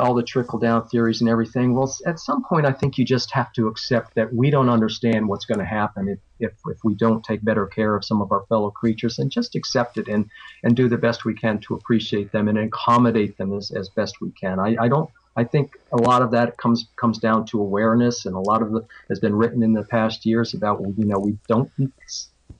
[0.00, 1.74] all the trickle down theories and everything.
[1.74, 5.28] Well, at some point, I think you just have to accept that we don't understand
[5.28, 8.30] what's going to happen if, if, if we don't take better care of some of
[8.30, 10.30] our fellow creatures and just accept it and,
[10.62, 14.20] and do the best we can to appreciate them and accommodate them as, as best
[14.20, 14.60] we can.
[14.60, 18.34] I, I don't I think a lot of that comes comes down to awareness, and
[18.34, 21.38] a lot of the has been written in the past years about you know we
[21.48, 21.70] don't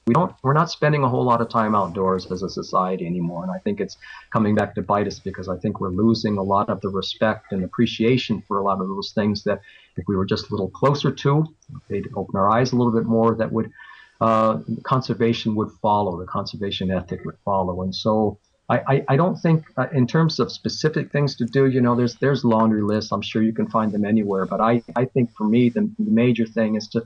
[0.07, 3.43] we don't we're not spending a whole lot of time outdoors as a society anymore
[3.43, 3.97] and i think it's
[4.33, 7.53] coming back to bite us because i think we're losing a lot of the respect
[7.53, 9.61] and appreciation for a lot of those things that
[9.97, 11.47] if we were just a little closer to
[11.89, 13.71] they'd open our eyes a little bit more that would
[14.21, 18.39] uh, conservation would follow the conservation ethic would follow and so
[18.69, 22.15] I, I, don't think uh, in terms of specific things to do, you know, there's
[22.15, 23.13] there's laundry lists.
[23.13, 24.47] I'm sure you can find them anywhere.
[24.47, 27.03] But I, I think for me, the, the major thing is to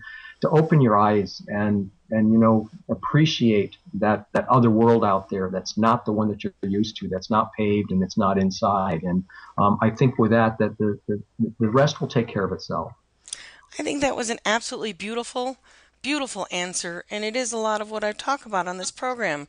[0.47, 5.51] to open your eyes and and you know appreciate that that other world out there
[5.53, 9.03] that's not the one that you're used to that's not paved and it's not inside.
[9.03, 9.25] And
[9.59, 11.23] um, i think with that that the, the
[11.59, 12.93] the rest will take care of itself.
[13.79, 15.59] I think that was an absolutely beautiful
[16.03, 17.05] beautiful answer.
[17.11, 19.49] And it is a lot of what i talk about on this program.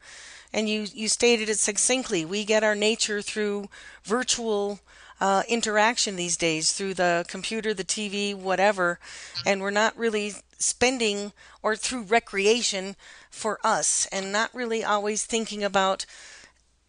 [0.51, 2.25] And you you stated it succinctly.
[2.25, 3.69] We get our nature through
[4.03, 4.79] virtual
[5.19, 8.99] uh, interaction these days through the computer, the TV, whatever,
[9.45, 12.95] and we're not really spending or through recreation
[13.29, 16.05] for us and not really always thinking about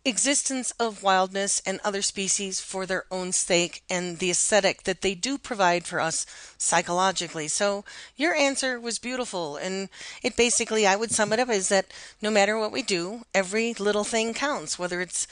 [0.04, 5.14] existence of wildness and other species for their own sake and the aesthetic that they
[5.14, 6.24] do provide for us
[6.56, 7.46] psychologically.
[7.48, 7.84] So
[8.16, 9.88] your answer was beautiful and
[10.22, 11.86] it basically I would sum it up is that
[12.22, 15.26] no matter what we do, every little thing counts, whether it's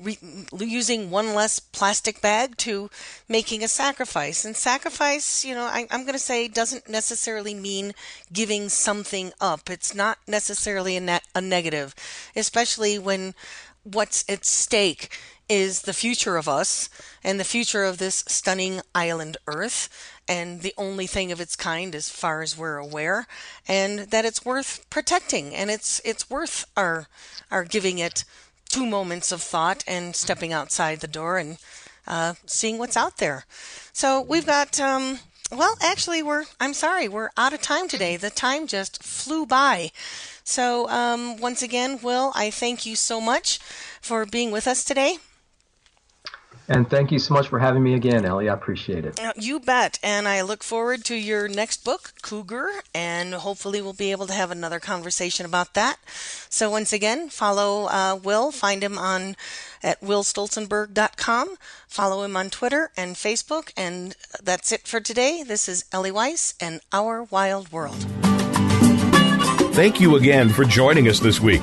[0.00, 0.18] re-
[0.52, 2.90] using one less plastic bag to
[3.28, 4.44] making a sacrifice.
[4.44, 7.92] And sacrifice, you know, I, I'm going to say doesn't necessarily mean
[8.32, 9.70] giving something up.
[9.70, 11.94] It's not necessarily a, ne- a negative,
[12.34, 13.34] especially when
[13.82, 15.10] what's at stake
[15.48, 16.88] is the future of us
[17.22, 19.88] and the future of this stunning island Earth,
[20.26, 23.26] and the only thing of its kind as far as we're aware,
[23.68, 27.08] and that it's worth protecting and it's it's worth our
[27.50, 28.24] our giving it
[28.74, 31.58] two moments of thought and stepping outside the door and
[32.08, 33.44] uh, seeing what's out there.
[33.92, 34.80] So we've got.
[34.80, 35.20] Um,
[35.52, 36.46] well, actually, we're.
[36.58, 38.16] I'm sorry, we're out of time today.
[38.16, 39.92] The time just flew by.
[40.42, 43.58] So, um, once again, Will, I thank you so much
[44.00, 45.18] for being with us today.
[46.68, 48.48] And thank you so much for having me again, Ellie.
[48.48, 49.20] I appreciate it.
[49.36, 49.98] You bet.
[50.02, 54.32] And I look forward to your next book, Cougar, and hopefully we'll be able to
[54.32, 55.98] have another conversation about that.
[56.48, 58.50] So once again, follow uh, Will.
[58.50, 59.36] Find him on
[59.82, 61.56] at willstolzenburg.com.
[61.86, 63.70] Follow him on Twitter and Facebook.
[63.76, 65.42] And that's it for today.
[65.42, 68.06] This is Ellie Weiss and Our Wild World.
[69.74, 71.62] Thank you again for joining us this week.